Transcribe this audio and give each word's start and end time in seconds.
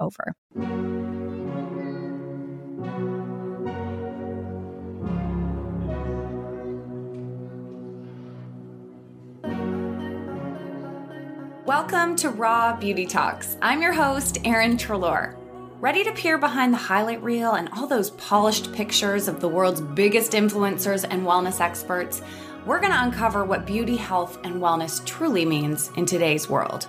over. 0.00 0.34
Welcome 11.66 12.16
to 12.16 12.30
Raw 12.30 12.76
Beauty 12.76 13.06
Talks. 13.06 13.56
I'm 13.62 13.80
your 13.80 13.92
host, 13.92 14.38
Erin 14.44 14.76
Treloar. 14.76 15.36
Ready 15.80 16.02
to 16.04 16.12
peer 16.12 16.36
behind 16.36 16.74
the 16.74 16.78
highlight 16.78 17.22
reel 17.22 17.52
and 17.52 17.68
all 17.70 17.86
those 17.86 18.10
polished 18.10 18.72
pictures 18.72 19.28
of 19.28 19.40
the 19.40 19.48
world's 19.48 19.80
biggest 19.80 20.32
influencers 20.32 21.06
and 21.08 21.24
wellness 21.24 21.60
experts? 21.60 22.22
We're 22.66 22.80
going 22.80 22.92
to 22.92 23.02
uncover 23.02 23.44
what 23.44 23.66
beauty, 23.66 23.96
health, 23.96 24.38
and 24.44 24.56
wellness 24.56 25.04
truly 25.06 25.44
means 25.44 25.90
in 25.96 26.06
today's 26.06 26.50
world. 26.50 26.88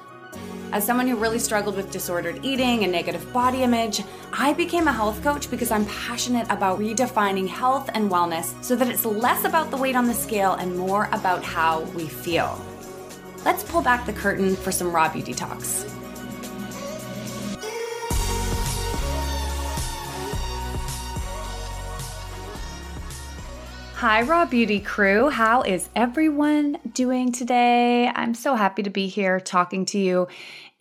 As 0.72 0.86
someone 0.86 1.06
who 1.06 1.18
really 1.18 1.40
struggled 1.40 1.76
with 1.76 1.92
disordered 1.92 2.46
eating 2.46 2.84
and 2.84 2.94
negative 2.94 3.34
body 3.34 3.64
image, 3.64 4.02
I 4.32 4.54
became 4.54 4.88
a 4.88 4.94
health 4.94 5.22
coach 5.22 5.52
because 5.52 5.70
I'm 5.70 5.86
passionate 5.86 6.48
about 6.50 6.80
redefining 6.80 7.46
health 7.46 7.90
and 7.94 8.10
wellness 8.10 8.64
so 8.64 8.78
that 8.78 8.88
it's 8.88 9.04
less 9.04 9.44
about 9.44 9.70
the 9.70 9.76
weight 9.76 9.98
on 9.98 10.08
the 10.08 10.14
scale 10.14 10.54
and 10.54 10.78
more 10.78 11.10
about 11.12 11.44
how 11.44 11.82
we 11.94 12.08
feel. 12.08 12.58
Let's 13.44 13.64
pull 13.64 13.82
back 13.82 14.06
the 14.06 14.14
curtain 14.14 14.56
for 14.56 14.72
some 14.72 14.94
raw 14.96 15.12
beauty 15.12 15.34
talks. 15.34 15.86
Hi, 24.02 24.24
Raw 24.24 24.46
Beauty 24.46 24.80
crew. 24.80 25.30
How 25.30 25.62
is 25.62 25.88
everyone 25.96 26.80
doing 26.92 27.32
today? 27.32 28.08
I'm 28.08 28.34
so 28.34 28.56
happy 28.56 28.82
to 28.82 28.90
be 28.90 29.06
here 29.08 29.40
talking 29.40 29.86
to 29.86 30.00
you. 30.00 30.28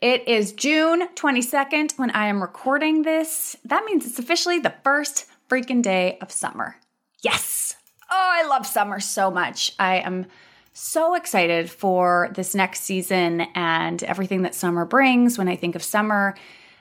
It 0.00 0.26
is 0.26 0.52
June 0.52 1.08
22nd 1.14 1.98
when 1.98 2.10
I 2.12 2.28
am 2.28 2.40
recording 2.40 3.02
this. 3.02 3.54
That 3.66 3.84
means 3.84 4.06
it's 4.06 4.18
officially 4.18 4.58
the 4.58 4.72
first 4.82 5.26
freaking 5.50 5.82
day 5.82 6.16
of 6.22 6.32
summer. 6.32 6.76
Yes! 7.22 7.76
Oh, 8.10 8.30
I 8.32 8.46
love 8.46 8.66
summer 8.66 8.98
so 8.98 9.30
much. 9.30 9.74
I 9.78 9.96
am 9.96 10.24
so 10.72 11.14
excited 11.14 11.70
for 11.70 12.30
this 12.34 12.54
next 12.54 12.80
season 12.80 13.42
and 13.54 14.02
everything 14.04 14.40
that 14.42 14.54
summer 14.54 14.86
brings. 14.86 15.36
When 15.36 15.48
I 15.48 15.56
think 15.56 15.74
of 15.74 15.82
summer, 15.82 16.34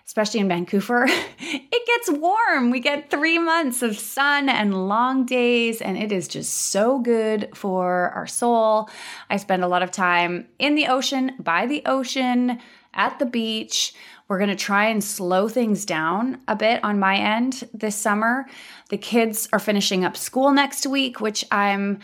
especially 0.10 0.40
in 0.40 0.48
Vancouver, 0.48 1.06
it 1.40 1.86
gets 1.86 2.20
warm. 2.20 2.72
We 2.72 2.80
get 2.80 3.12
three 3.12 3.38
months 3.38 3.84
of 3.84 4.00
sun 4.00 4.50
and 4.50 4.90
long 4.90 5.24
days, 5.24 5.84
and 5.84 5.96
it 5.96 6.12
is 6.12 6.28
just 6.28 6.52
so 6.72 6.98
good 6.98 7.50
for 7.54 8.10
our 8.16 8.26
soul. 8.26 8.90
I 9.30 9.38
spend 9.38 9.64
a 9.64 9.68
lot 9.68 9.84
of 9.84 9.92
time 9.92 10.48
in 10.58 10.74
the 10.74 10.88
ocean, 10.88 11.34
by 11.38 11.68
the 11.68 11.84
ocean, 11.86 12.58
at 12.96 13.20
the 13.20 13.28
beach. 13.28 13.94
We're 14.28 14.40
to 14.48 14.56
try 14.56 14.86
and 14.88 15.04
slow 15.04 15.48
things 15.48 15.86
down 15.86 16.42
a 16.48 16.56
bit 16.56 16.84
on 16.84 17.00
my 17.00 17.16
end 17.16 17.70
this 17.72 17.96
summer. 17.96 18.48
The 18.90 18.98
kids 18.98 19.48
are 19.54 19.60
finishing 19.60 20.06
up 20.06 20.18
school 20.18 20.50
next 20.50 20.88
week, 20.88 21.22
which 21.22 21.46
I'm 21.52 22.00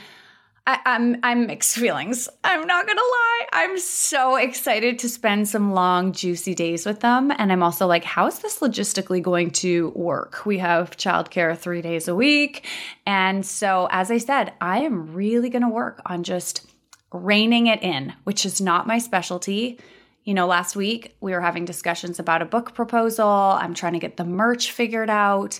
I, 0.67 0.79
am 0.85 1.15
I'm, 1.15 1.19
I'm 1.23 1.47
mixed 1.47 1.75
feelings. 1.77 2.27
I'm 2.43 2.65
not 2.65 2.87
gonna 2.87 2.99
lie. 3.01 3.45
I'm 3.53 3.77
so 3.77 4.35
excited 4.35 4.99
to 4.99 5.09
spend 5.09 5.47
some 5.47 5.73
long, 5.73 6.11
juicy 6.11 6.55
days 6.55 6.85
with 6.85 7.01
them. 7.01 7.31
And 7.37 7.51
I'm 7.51 7.63
also 7.63 7.87
like, 7.87 8.03
how 8.03 8.27
is 8.27 8.39
this 8.39 8.59
logistically 8.59 9.21
going 9.21 9.51
to 9.51 9.89
work? 9.89 10.45
We 10.45 10.57
have 10.59 10.97
childcare 10.97 11.57
three 11.57 11.81
days 11.81 12.07
a 12.07 12.15
week. 12.15 12.67
And 13.05 13.45
so, 13.45 13.87
as 13.91 14.11
I 14.11 14.17
said, 14.17 14.53
I 14.59 14.79
am 14.79 15.13
really 15.13 15.49
gonna 15.49 15.69
work 15.69 16.01
on 16.05 16.23
just 16.23 16.65
reining 17.11 17.67
it 17.67 17.81
in, 17.83 18.13
which 18.23 18.45
is 18.45 18.59
not 18.59 18.87
my 18.87 18.97
specialty. 18.97 19.79
You 20.23 20.33
know, 20.33 20.47
last 20.47 20.75
week 20.75 21.15
we 21.21 21.33
were 21.33 21.41
having 21.41 21.65
discussions 21.65 22.19
about 22.19 22.41
a 22.41 22.45
book 22.45 22.73
proposal. 22.73 23.27
I'm 23.27 23.75
trying 23.75 23.93
to 23.93 23.99
get 23.99 24.17
the 24.17 24.25
merch 24.25 24.71
figured 24.71 25.09
out. 25.09 25.59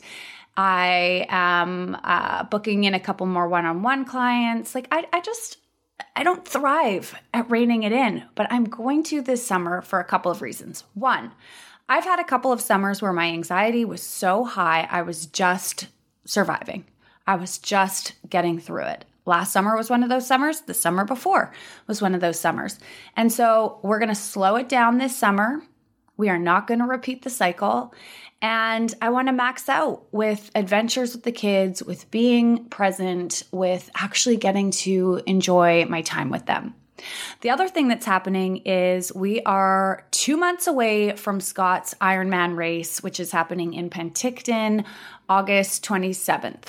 I 0.58 1.26
am 1.30 1.98
uh, 2.04 2.44
booking 2.44 2.86
in 2.86 2.94
a 2.94 3.00
couple 3.00 3.26
more 3.26 3.48
one 3.48 3.66
on 3.66 3.84
one 3.84 4.06
clients. 4.06 4.74
Like, 4.74 4.88
I, 4.92 5.06
I 5.12 5.20
just, 5.22 5.58
I 6.16 6.24
don't 6.24 6.48
thrive 6.48 7.16
at 7.34 7.50
reining 7.50 7.84
it 7.84 7.92
in, 7.92 8.24
but 8.36 8.48
I'm 8.50 8.66
going 8.66 9.04
to 9.04 9.22
this 9.22 9.46
summer 9.46 9.82
for 9.82 10.00
a 10.00 10.06
couple 10.06 10.32
of 10.32 10.42
reasons. 10.42 10.84
One, 10.94 11.34
I've 11.88 12.06
had 12.06 12.20
a 12.20 12.26
couple 12.26 12.52
of 12.52 12.62
summers 12.62 13.02
where 13.02 13.14
my 13.14 13.28
anxiety 13.28 13.86
was 13.86 14.02
so 14.02 14.44
high, 14.44 14.88
I 14.90 15.02
was 15.02 15.26
just 15.26 15.88
surviving. 16.26 16.86
I 17.28 17.36
was 17.36 17.58
just 17.58 18.14
getting 18.30 18.60
through 18.60 18.86
it. 18.86 19.06
Last 19.26 19.52
summer 19.52 19.76
was 19.76 19.90
one 19.90 20.04
of 20.04 20.10
those 20.10 20.28
summers. 20.28 20.62
The 20.62 20.74
summer 20.74 21.04
before 21.04 21.52
was 21.88 22.02
one 22.02 22.14
of 22.14 22.22
those 22.22 22.40
summers. 22.40 22.80
And 23.16 23.32
so 23.32 23.80
we're 23.82 24.00
going 24.00 24.10
to 24.10 24.16
slow 24.16 24.56
it 24.56 24.70
down 24.70 24.98
this 24.98 25.18
summer. 25.18 25.64
We 26.18 26.30
are 26.30 26.38
not 26.38 26.68
going 26.68 26.80
to 26.80 26.86
repeat 26.86 27.24
the 27.24 27.30
cycle. 27.30 27.94
And 28.46 28.94
I 29.02 29.10
want 29.10 29.28
to 29.28 29.32
max 29.32 29.68
out 29.70 30.04
with 30.12 30.52
adventures 30.54 31.16
with 31.16 31.24
the 31.24 31.32
kids, 31.32 31.82
with 31.82 32.12
being 32.12 32.66
present, 32.66 33.42
with 33.52 33.90
actually 33.96 34.38
getting 34.38 34.70
to 34.86 35.20
enjoy 35.26 35.86
my 35.86 36.04
time 36.04 36.30
with 36.30 36.46
them. 36.46 36.76
The 37.42 37.50
other 37.50 37.68
thing 37.68 37.88
that's 37.88 38.06
happening 38.06 38.58
is 38.58 39.12
we 39.16 39.42
are 39.48 40.06
two 40.12 40.38
months 40.38 40.68
away 40.68 41.16
from 41.16 41.42
Scott's 41.42 41.96
Ironman 41.96 42.56
race, 42.56 43.02
which 43.02 43.20
is 43.20 43.32
happening 43.32 43.74
in 43.74 43.90
Penticton, 43.90 44.86
August 45.28 45.84
27th. 45.84 46.68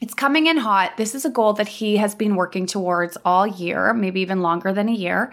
It's 0.00 0.14
coming 0.14 0.46
in 0.46 0.56
hot. 0.56 0.96
This 0.96 1.14
is 1.14 1.26
a 1.26 1.30
goal 1.30 1.52
that 1.52 1.68
he 1.68 1.98
has 1.98 2.14
been 2.14 2.36
working 2.36 2.64
towards 2.64 3.18
all 3.22 3.46
year, 3.46 3.92
maybe 3.92 4.22
even 4.22 4.40
longer 4.40 4.72
than 4.72 4.88
a 4.88 4.92
year. 4.92 5.30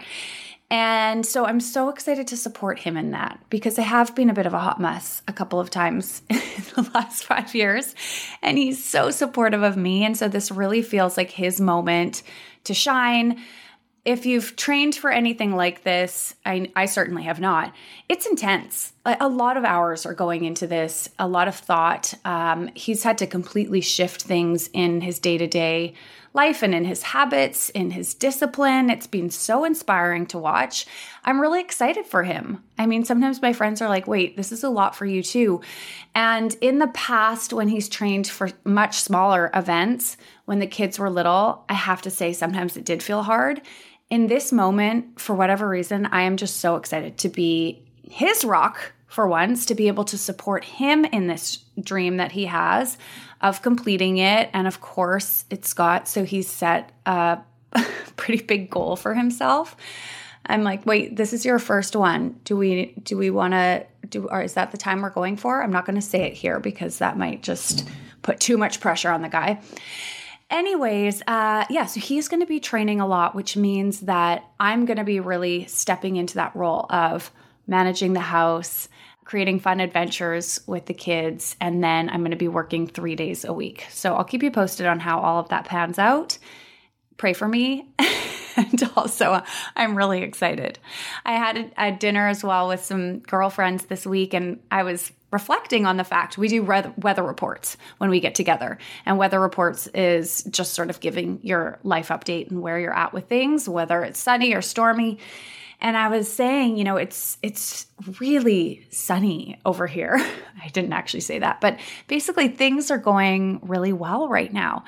And 0.70 1.24
so 1.24 1.46
I'm 1.46 1.60
so 1.60 1.88
excited 1.88 2.26
to 2.28 2.36
support 2.36 2.78
him 2.78 2.96
in 2.96 3.12
that 3.12 3.40
because 3.48 3.78
I 3.78 3.82
have 3.82 4.14
been 4.14 4.28
a 4.28 4.34
bit 4.34 4.44
of 4.44 4.52
a 4.52 4.58
hot 4.58 4.80
mess 4.80 5.22
a 5.26 5.32
couple 5.32 5.60
of 5.60 5.70
times 5.70 6.20
in 6.28 6.38
the 6.74 6.90
last 6.94 7.24
five 7.24 7.54
years. 7.54 7.94
And 8.42 8.58
he's 8.58 8.84
so 8.84 9.10
supportive 9.10 9.62
of 9.62 9.76
me. 9.76 10.04
And 10.04 10.16
so 10.16 10.28
this 10.28 10.50
really 10.50 10.82
feels 10.82 11.16
like 11.16 11.30
his 11.30 11.58
moment 11.58 12.22
to 12.64 12.74
shine. 12.74 13.40
If 14.04 14.26
you've 14.26 14.56
trained 14.56 14.94
for 14.94 15.10
anything 15.10 15.56
like 15.56 15.84
this, 15.84 16.34
I, 16.44 16.70
I 16.76 16.84
certainly 16.84 17.24
have 17.24 17.40
not, 17.40 17.74
it's 18.08 18.26
intense. 18.26 18.92
A, 19.06 19.28
lot 19.28 19.56
of 19.56 19.64
hours 19.64 20.04
are 20.06 20.14
going 20.14 20.44
into 20.44 20.66
this, 20.66 21.08
a 21.18 21.26
lot 21.28 21.48
of 21.48 21.54
thought. 21.54 22.14
Um, 22.24 22.70
he's 22.74 23.02
had 23.02 23.18
to 23.18 23.26
completely 23.26 23.80
shift 23.80 24.22
things 24.22 24.68
in 24.72 25.00
his 25.00 25.18
day 25.18 25.38
to 25.38 25.46
day 25.46 25.94
life 26.34 26.62
and 26.62 26.74
in 26.74 26.84
his 26.84 27.02
habits, 27.02 27.70
in 27.70 27.90
his 27.90 28.14
discipline. 28.14 28.90
It's 28.90 29.06
been 29.06 29.30
so 29.30 29.64
inspiring 29.64 30.26
to 30.26 30.38
watch. 30.38 30.86
I'm 31.24 31.40
really 31.40 31.60
excited 31.60 32.06
for 32.06 32.22
him. 32.22 32.62
I 32.78 32.86
mean, 32.86 33.04
sometimes 33.04 33.42
my 33.42 33.52
friends 33.52 33.82
are 33.82 33.88
like, 33.88 34.06
wait, 34.06 34.36
this 34.36 34.52
is 34.52 34.64
a 34.64 34.68
lot 34.68 34.94
for 34.94 35.06
you 35.06 35.22
too. 35.22 35.60
And 36.14 36.54
in 36.60 36.78
the 36.78 36.88
past, 36.88 37.52
when 37.52 37.68
he's 37.68 37.88
trained 37.88 38.28
for 38.28 38.50
much 38.64 39.00
smaller 39.00 39.50
events, 39.54 40.16
when 40.44 40.58
the 40.58 40.66
kids 40.66 40.98
were 40.98 41.10
little, 41.10 41.64
I 41.68 41.74
have 41.74 42.02
to 42.02 42.10
say 42.10 42.32
sometimes 42.32 42.76
it 42.76 42.84
did 42.84 43.02
feel 43.02 43.22
hard. 43.22 43.62
In 44.10 44.26
this 44.26 44.52
moment, 44.52 45.20
for 45.20 45.34
whatever 45.34 45.68
reason, 45.68 46.06
I 46.06 46.22
am 46.22 46.36
just 46.36 46.58
so 46.58 46.76
excited 46.76 47.18
to 47.18 47.28
be 47.28 47.82
his 48.10 48.44
rock 48.44 48.92
for 49.18 49.26
once, 49.26 49.66
to 49.66 49.74
be 49.74 49.88
able 49.88 50.04
to 50.04 50.16
support 50.16 50.62
him 50.62 51.04
in 51.04 51.26
this 51.26 51.56
dream 51.82 52.18
that 52.18 52.30
he 52.30 52.44
has 52.44 52.96
of 53.40 53.62
completing 53.62 54.18
it. 54.18 54.48
And 54.52 54.68
of 54.68 54.80
course, 54.80 55.44
it's 55.50 55.68
Scott. 55.68 56.06
So 56.06 56.22
he's 56.22 56.46
set 56.46 56.92
a 57.04 57.40
pretty 58.16 58.44
big 58.44 58.70
goal 58.70 58.94
for 58.94 59.14
himself. 59.14 59.74
I'm 60.46 60.62
like, 60.62 60.86
wait, 60.86 61.16
this 61.16 61.32
is 61.32 61.44
your 61.44 61.58
first 61.58 61.96
one. 61.96 62.38
Do 62.44 62.56
we 62.56 62.94
do 63.02 63.18
we 63.18 63.30
want 63.30 63.54
to 63.54 63.86
do 64.08 64.28
or 64.28 64.40
is 64.40 64.54
that 64.54 64.70
the 64.70 64.78
time 64.78 65.02
we're 65.02 65.10
going 65.10 65.36
for? 65.36 65.64
I'm 65.64 65.72
not 65.72 65.84
going 65.84 65.96
to 65.96 66.06
say 66.06 66.22
it 66.22 66.34
here 66.34 66.60
because 66.60 66.98
that 66.98 67.18
might 67.18 67.42
just 67.42 67.88
put 68.22 68.38
too 68.38 68.56
much 68.56 68.78
pressure 68.78 69.10
on 69.10 69.22
the 69.22 69.28
guy. 69.28 69.60
Anyways, 70.48 71.22
uh, 71.26 71.64
yeah, 71.70 71.86
so 71.86 71.98
he's 71.98 72.28
going 72.28 72.38
to 72.38 72.46
be 72.46 72.60
training 72.60 73.00
a 73.00 73.06
lot, 73.08 73.34
which 73.34 73.56
means 73.56 74.02
that 74.02 74.44
I'm 74.60 74.84
going 74.84 74.98
to 74.98 75.02
be 75.04 75.18
really 75.18 75.66
stepping 75.66 76.14
into 76.14 76.36
that 76.36 76.54
role 76.54 76.86
of 76.88 77.32
managing 77.66 78.12
the 78.12 78.20
house, 78.20 78.88
creating 79.28 79.60
fun 79.60 79.78
adventures 79.78 80.58
with 80.66 80.86
the 80.86 80.94
kids, 80.94 81.54
and 81.60 81.84
then 81.84 82.08
I'm 82.08 82.20
going 82.20 82.30
to 82.30 82.36
be 82.38 82.48
working 82.48 82.86
three 82.86 83.14
days 83.14 83.44
a 83.44 83.52
week. 83.52 83.84
So 83.90 84.14
I'll 84.14 84.24
keep 84.24 84.42
you 84.42 84.50
posted 84.50 84.86
on 84.86 85.00
how 85.00 85.20
all 85.20 85.38
of 85.38 85.50
that 85.50 85.66
pans 85.66 85.98
out. 85.98 86.38
Pray 87.18 87.34
for 87.34 87.46
me. 87.46 87.86
and 88.56 88.90
also, 88.96 89.42
I'm 89.76 89.98
really 89.98 90.22
excited. 90.22 90.78
I 91.26 91.32
had 91.32 91.58
a, 91.58 91.70
a 91.76 91.92
dinner 91.92 92.26
as 92.26 92.42
well 92.42 92.68
with 92.68 92.82
some 92.82 93.18
girlfriends 93.18 93.84
this 93.84 94.06
week, 94.06 94.32
and 94.32 94.60
I 94.70 94.82
was 94.82 95.12
reflecting 95.30 95.84
on 95.84 95.98
the 95.98 96.04
fact 96.04 96.38
we 96.38 96.48
do 96.48 96.62
weather 96.62 97.22
reports 97.22 97.76
when 97.98 98.08
we 98.08 98.20
get 98.20 98.34
together. 98.34 98.78
And 99.04 99.18
weather 99.18 99.38
reports 99.38 99.88
is 99.88 100.42
just 100.44 100.72
sort 100.72 100.88
of 100.88 101.00
giving 101.00 101.40
your 101.42 101.78
life 101.82 102.08
update 102.08 102.50
and 102.50 102.62
where 102.62 102.80
you're 102.80 102.96
at 102.96 103.12
with 103.12 103.28
things, 103.28 103.68
whether 103.68 104.02
it's 104.04 104.18
sunny 104.18 104.54
or 104.54 104.62
stormy. 104.62 105.18
And 105.80 105.96
I 105.96 106.08
was 106.08 106.30
saying, 106.30 106.76
you 106.76 106.84
know, 106.84 106.96
it's 106.96 107.38
it's 107.42 107.86
really 108.20 108.86
sunny 108.90 109.60
over 109.64 109.86
here. 109.86 110.16
I 110.62 110.68
didn't 110.68 110.92
actually 110.92 111.20
say 111.20 111.38
that, 111.38 111.60
but 111.60 111.78
basically 112.08 112.48
things 112.48 112.90
are 112.90 112.98
going 112.98 113.60
really 113.62 113.92
well 113.92 114.28
right 114.28 114.52
now. 114.52 114.84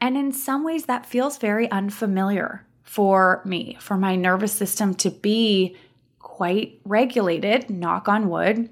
And 0.00 0.16
in 0.16 0.32
some 0.32 0.64
ways 0.64 0.86
that 0.86 1.06
feels 1.06 1.38
very 1.38 1.70
unfamiliar 1.70 2.64
for 2.84 3.42
me, 3.44 3.76
for 3.80 3.96
my 3.96 4.14
nervous 4.14 4.52
system 4.52 4.94
to 4.94 5.10
be 5.10 5.76
quite 6.20 6.80
regulated, 6.84 7.68
knock 7.68 8.08
on 8.08 8.28
wood, 8.28 8.70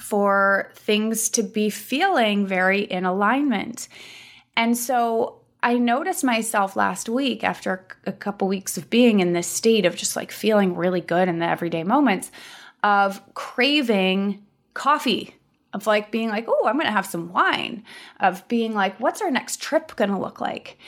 for 0.00 0.70
things 0.74 1.28
to 1.30 1.42
be 1.42 1.70
feeling 1.70 2.46
very 2.46 2.82
in 2.82 3.04
alignment. 3.04 3.88
And 4.56 4.78
so 4.78 5.41
I 5.62 5.78
noticed 5.78 6.24
myself 6.24 6.74
last 6.74 7.08
week 7.08 7.44
after 7.44 7.86
a 8.04 8.12
couple 8.12 8.48
weeks 8.48 8.76
of 8.76 8.90
being 8.90 9.20
in 9.20 9.32
this 9.32 9.46
state 9.46 9.86
of 9.86 9.94
just 9.94 10.16
like 10.16 10.32
feeling 10.32 10.74
really 10.74 11.00
good 11.00 11.28
in 11.28 11.38
the 11.38 11.46
everyday 11.46 11.84
moments 11.84 12.32
of 12.82 13.22
craving 13.34 14.44
coffee, 14.74 15.36
of 15.72 15.86
like 15.86 16.10
being 16.10 16.28
like, 16.28 16.46
oh, 16.48 16.66
I'm 16.66 16.74
going 16.74 16.86
to 16.86 16.92
have 16.92 17.06
some 17.06 17.32
wine, 17.32 17.84
of 18.18 18.46
being 18.48 18.74
like, 18.74 18.98
what's 18.98 19.22
our 19.22 19.30
next 19.30 19.60
trip 19.62 19.94
going 19.94 20.10
to 20.10 20.18
look 20.18 20.40
like? 20.40 20.78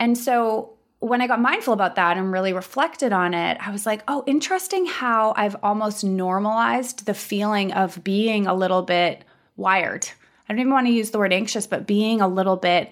And 0.00 0.16
so 0.16 0.72
when 1.00 1.20
I 1.20 1.26
got 1.26 1.40
mindful 1.40 1.74
about 1.74 1.96
that 1.96 2.16
and 2.16 2.32
really 2.32 2.52
reflected 2.52 3.12
on 3.12 3.34
it, 3.34 3.58
I 3.60 3.70
was 3.70 3.84
like, 3.84 4.02
oh, 4.08 4.24
interesting 4.26 4.86
how 4.86 5.34
I've 5.36 5.56
almost 5.62 6.04
normalized 6.04 7.04
the 7.04 7.14
feeling 7.14 7.72
of 7.72 8.02
being 8.02 8.46
a 8.46 8.54
little 8.54 8.82
bit 8.82 9.24
wired. 9.56 10.08
I 10.48 10.52
don't 10.52 10.60
even 10.60 10.72
want 10.72 10.86
to 10.86 10.92
use 10.92 11.10
the 11.10 11.18
word 11.18 11.32
anxious, 11.32 11.66
but 11.66 11.86
being 11.86 12.20
a 12.20 12.28
little 12.28 12.56
bit 12.56 12.90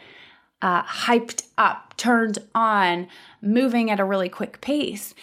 uh, 0.63 0.83
hyped 0.83 1.45
up, 1.59 1.95
turned 1.97 2.39
on, 2.55 3.09
moving 3.43 3.91
at 3.91 4.01
a 4.01 4.05
really 4.05 4.29
quick 4.29 4.61
pace. 4.61 5.15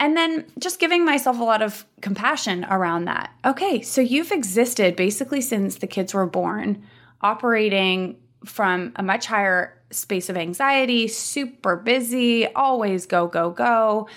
And 0.00 0.16
then 0.16 0.46
just 0.58 0.78
giving 0.78 1.04
myself 1.04 1.40
a 1.40 1.44
lot 1.44 1.60
of 1.60 1.84
compassion 2.00 2.64
around 2.70 3.06
that. 3.06 3.32
Okay, 3.44 3.82
so 3.82 4.00
you've 4.00 4.30
existed 4.30 4.94
basically 4.94 5.40
since 5.40 5.76
the 5.76 5.88
kids 5.88 6.14
were 6.14 6.26
born, 6.26 6.84
operating 7.20 8.16
from 8.44 8.92
a 8.94 9.02
much 9.02 9.26
higher 9.26 9.76
space 9.90 10.28
of 10.28 10.36
anxiety, 10.36 11.08
super 11.08 11.74
busy, 11.74 12.46
always 12.54 13.06
go, 13.06 13.26
go, 13.26 13.50
go. 13.50 14.08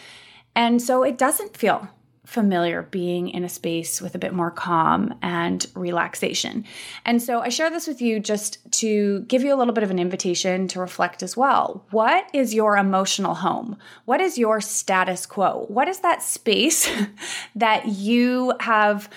And 0.56 0.82
so 0.82 1.02
it 1.04 1.18
doesn't 1.18 1.58
feel 1.58 1.88
familiar 2.32 2.84
being 2.84 3.28
in 3.28 3.44
a 3.44 3.50
space 3.50 4.02
with 4.02 4.16
a 4.16 4.18
bit 4.18 4.34
more 4.34 4.50
calm 4.50 5.14
and 5.22 5.68
relaxation. 5.76 6.64
And 7.04 7.22
so 7.22 7.42
I 7.42 7.50
share 7.50 7.70
this 7.70 7.88
with 7.88 8.02
you 8.02 8.22
just 8.22 8.60
to 8.80 9.20
give 9.24 9.44
you 9.44 9.54
a 9.54 9.58
little 9.58 9.74
bit 9.74 9.84
of 9.84 9.92
an 9.92 10.00
invitation 10.00 10.70
to 10.70 10.80
reflect 10.80 11.24
as 11.24 11.36
well. 11.36 11.86
What 11.92 12.30
is 12.34 12.54
your 12.54 12.78
emotional 12.78 13.34
home? 13.34 13.78
What 14.06 14.22
is 14.22 14.38
your 14.38 14.62
status 14.62 15.26
quo? 15.26 15.66
What 15.68 15.90
is 15.90 16.00
that 16.00 16.24
space 16.24 16.90
that 17.56 17.88
you 17.88 18.54
have? 18.62 19.10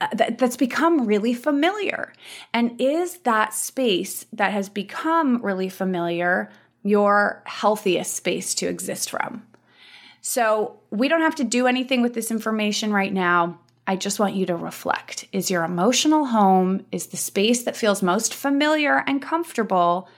Uh, 0.00 0.08
that, 0.14 0.38
that's 0.38 0.56
become 0.56 1.06
really 1.06 1.34
familiar? 1.34 2.12
And 2.52 2.80
is 2.80 3.18
that 3.18 3.54
space 3.54 4.26
that 4.32 4.50
has 4.52 4.68
become 4.68 5.40
really 5.42 5.68
familiar 5.68 6.50
your 6.82 7.42
healthiest 7.46 8.14
space 8.14 8.54
to 8.56 8.66
exist 8.66 9.10
from? 9.10 9.44
So 10.22 10.78
we 10.90 11.08
don't 11.08 11.20
have 11.20 11.34
to 11.36 11.44
do 11.44 11.66
anything 11.66 12.00
with 12.00 12.14
this 12.14 12.30
information 12.30 12.92
right 12.92 13.12
now. 13.12 13.58
I 13.86 13.96
just 13.96 14.20
want 14.20 14.36
you 14.36 14.46
to 14.46 14.56
reflect. 14.56 15.26
Is 15.32 15.50
your 15.50 15.64
emotional 15.64 16.24
home, 16.24 16.86
is 16.92 17.08
the 17.08 17.16
space 17.16 17.64
that 17.64 17.76
feels 17.76 18.02
most 18.02 18.32
familiar 18.32 19.02
and 19.06 19.20
comfortable, 19.20 20.08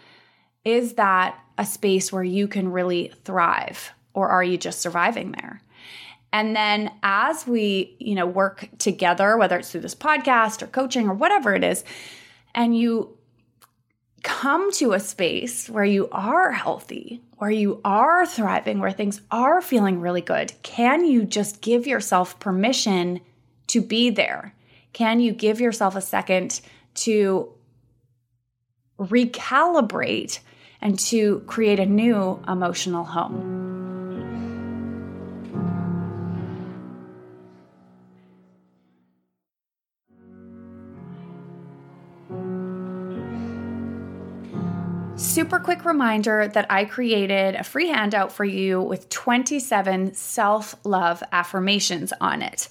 is 0.64 0.94
that 0.94 1.38
a 1.56 1.64
space 1.64 2.12
where 2.12 2.22
you 2.22 2.46
can 2.46 2.70
really 2.70 3.12
thrive? 3.24 3.92
Or 4.12 4.28
are 4.28 4.44
you 4.44 4.58
just 4.58 4.80
surviving 4.80 5.32
there? 5.32 5.62
And 6.34 6.54
then 6.54 6.90
as 7.02 7.46
we, 7.46 7.96
you 7.98 8.14
know, 8.14 8.26
work 8.26 8.68
together, 8.78 9.38
whether 9.38 9.56
it's 9.56 9.70
through 9.70 9.80
this 9.80 9.94
podcast 9.94 10.62
or 10.62 10.66
coaching 10.66 11.08
or 11.08 11.14
whatever 11.14 11.54
it 11.54 11.64
is, 11.64 11.82
and 12.54 12.76
you 12.76 13.16
come 14.24 14.72
to 14.72 14.92
a 14.92 14.98
space 15.00 15.70
where 15.70 15.84
you 15.84 16.08
are 16.10 16.50
healthy, 16.50 17.20
where 17.36 17.50
you 17.50 17.80
are 17.84 18.26
thriving, 18.26 18.80
where 18.80 18.90
things 18.90 19.20
are 19.30 19.60
feeling 19.60 20.00
really 20.00 20.22
good, 20.22 20.52
can 20.62 21.04
you 21.04 21.24
just 21.24 21.60
give 21.60 21.86
yourself 21.86 22.40
permission 22.40 23.20
to 23.68 23.80
be 23.80 24.10
there? 24.10 24.54
Can 24.92 25.20
you 25.20 25.32
give 25.32 25.60
yourself 25.60 25.94
a 25.94 26.00
second 26.00 26.60
to 26.94 27.52
recalibrate 28.98 30.40
and 30.80 30.98
to 30.98 31.40
create 31.46 31.78
a 31.78 31.86
new 31.86 32.42
emotional 32.48 33.04
home? 33.04 33.73
Super 45.34 45.58
quick 45.58 45.84
reminder 45.84 46.46
that 46.46 46.64
I 46.70 46.84
created 46.84 47.56
a 47.56 47.64
free 47.64 47.88
handout 47.88 48.30
for 48.30 48.44
you 48.44 48.80
with 48.80 49.08
27 49.08 50.14
self 50.14 50.76
love 50.84 51.24
affirmations 51.32 52.12
on 52.20 52.40
it. 52.40 52.68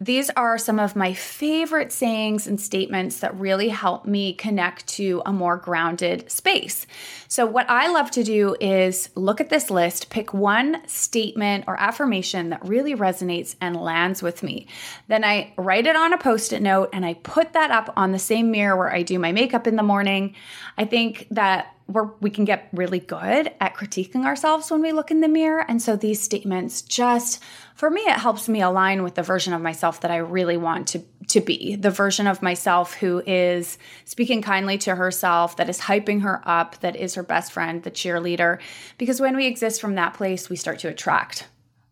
These 0.00 0.30
are 0.30 0.56
some 0.56 0.78
of 0.78 0.96
my 0.96 1.12
favorite 1.12 1.92
sayings 1.92 2.46
and 2.46 2.58
statements 2.58 3.20
that 3.20 3.38
really 3.38 3.68
help 3.68 4.06
me 4.06 4.32
connect 4.32 4.86
to 4.86 5.20
a 5.26 5.32
more 5.32 5.58
grounded 5.58 6.30
space. 6.32 6.86
So, 7.28 7.46
what 7.46 7.68
I 7.68 7.88
love 7.88 8.10
to 8.12 8.24
do 8.24 8.56
is 8.60 9.10
look 9.14 9.40
at 9.40 9.50
this 9.50 9.70
list, 9.70 10.10
pick 10.10 10.32
one 10.32 10.82
statement 10.86 11.64
or 11.66 11.78
affirmation 11.78 12.50
that 12.50 12.66
really 12.66 12.94
resonates 12.94 13.56
and 13.60 13.76
lands 13.76 14.22
with 14.22 14.42
me. 14.42 14.66
Then 15.08 15.24
I 15.24 15.52
write 15.56 15.86
it 15.86 15.96
on 15.96 16.12
a 16.12 16.18
post 16.18 16.52
it 16.52 16.62
note 16.62 16.90
and 16.92 17.04
I 17.04 17.14
put 17.14 17.52
that 17.54 17.70
up 17.70 17.92
on 17.96 18.12
the 18.12 18.18
same 18.18 18.50
mirror 18.50 18.76
where 18.76 18.92
I 18.92 19.02
do 19.02 19.18
my 19.18 19.32
makeup 19.32 19.66
in 19.66 19.76
the 19.76 19.82
morning. 19.82 20.34
I 20.78 20.84
think 20.84 21.26
that 21.30 21.72
we 22.20 22.30
can 22.30 22.44
get 22.44 22.68
really 22.72 22.98
good 22.98 23.52
at 23.60 23.74
critiquing 23.74 24.24
ourselves 24.24 24.70
when 24.70 24.82
we 24.82 24.90
look 24.90 25.12
in 25.12 25.20
the 25.20 25.28
mirror. 25.28 25.64
And 25.68 25.80
so 25.80 25.94
these 25.94 26.20
statements 26.20 26.82
just, 26.82 27.40
for 27.76 27.90
me, 27.90 28.00
it 28.00 28.18
helps 28.18 28.48
me 28.48 28.60
align 28.60 29.04
with 29.04 29.14
the 29.14 29.22
version 29.22 29.52
of 29.52 29.62
myself 29.62 30.00
that 30.00 30.10
I 30.10 30.16
really 30.16 30.56
want 30.56 30.88
to, 30.88 31.04
to 31.28 31.40
be. 31.40 31.76
The 31.76 31.90
version 31.90 32.26
of 32.26 32.42
myself 32.42 32.94
who 32.94 33.22
is 33.26 33.78
speaking 34.04 34.42
kindly 34.42 34.78
to 34.78 34.94
herself, 34.94 35.56
that 35.56 35.68
is 35.68 35.80
hyping 35.80 36.22
her 36.22 36.42
up, 36.44 36.80
that 36.80 36.96
is 36.96 37.14
her 37.14 37.22
best 37.22 37.52
friend, 37.52 37.82
the 37.82 37.90
cheerleader. 37.90 38.58
Because 38.98 39.20
when 39.20 39.36
we 39.36 39.46
exist 39.46 39.80
from 39.80 39.94
that 39.96 40.14
place, 40.14 40.48
we 40.48 40.56
start 40.56 40.78
to 40.80 40.88
attract 40.88 41.46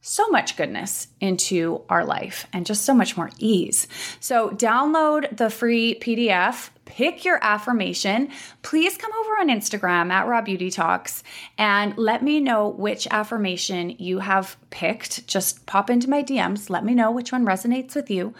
so 0.06 0.28
much 0.28 0.58
goodness 0.58 1.08
into 1.18 1.80
our 1.88 2.04
life 2.04 2.46
and 2.52 2.66
just 2.66 2.84
so 2.84 2.92
much 2.92 3.16
more 3.16 3.30
ease. 3.38 3.88
So, 4.20 4.50
download 4.50 5.34
the 5.34 5.48
free 5.48 5.98
PDF, 5.98 6.68
pick 6.84 7.24
your 7.24 7.38
affirmation. 7.42 8.28
Please 8.60 8.98
come 8.98 9.12
over 9.14 9.30
on 9.38 9.48
Instagram 9.48 10.10
at 10.10 10.26
Raw 10.26 10.42
Beauty 10.42 10.70
Talks 10.70 11.22
and 11.56 11.96
let 11.96 12.22
me 12.22 12.38
know 12.38 12.68
which 12.68 13.08
affirmation 13.10 13.96
you 13.98 14.18
have 14.18 14.58
picked. 14.68 15.26
Just 15.26 15.64
pop 15.64 15.88
into 15.88 16.10
my 16.10 16.22
DMs, 16.22 16.68
let 16.68 16.84
me 16.84 16.94
know 16.94 17.10
which 17.10 17.32
one 17.32 17.46
resonates 17.46 17.96
with 17.96 18.10
you. 18.10 18.34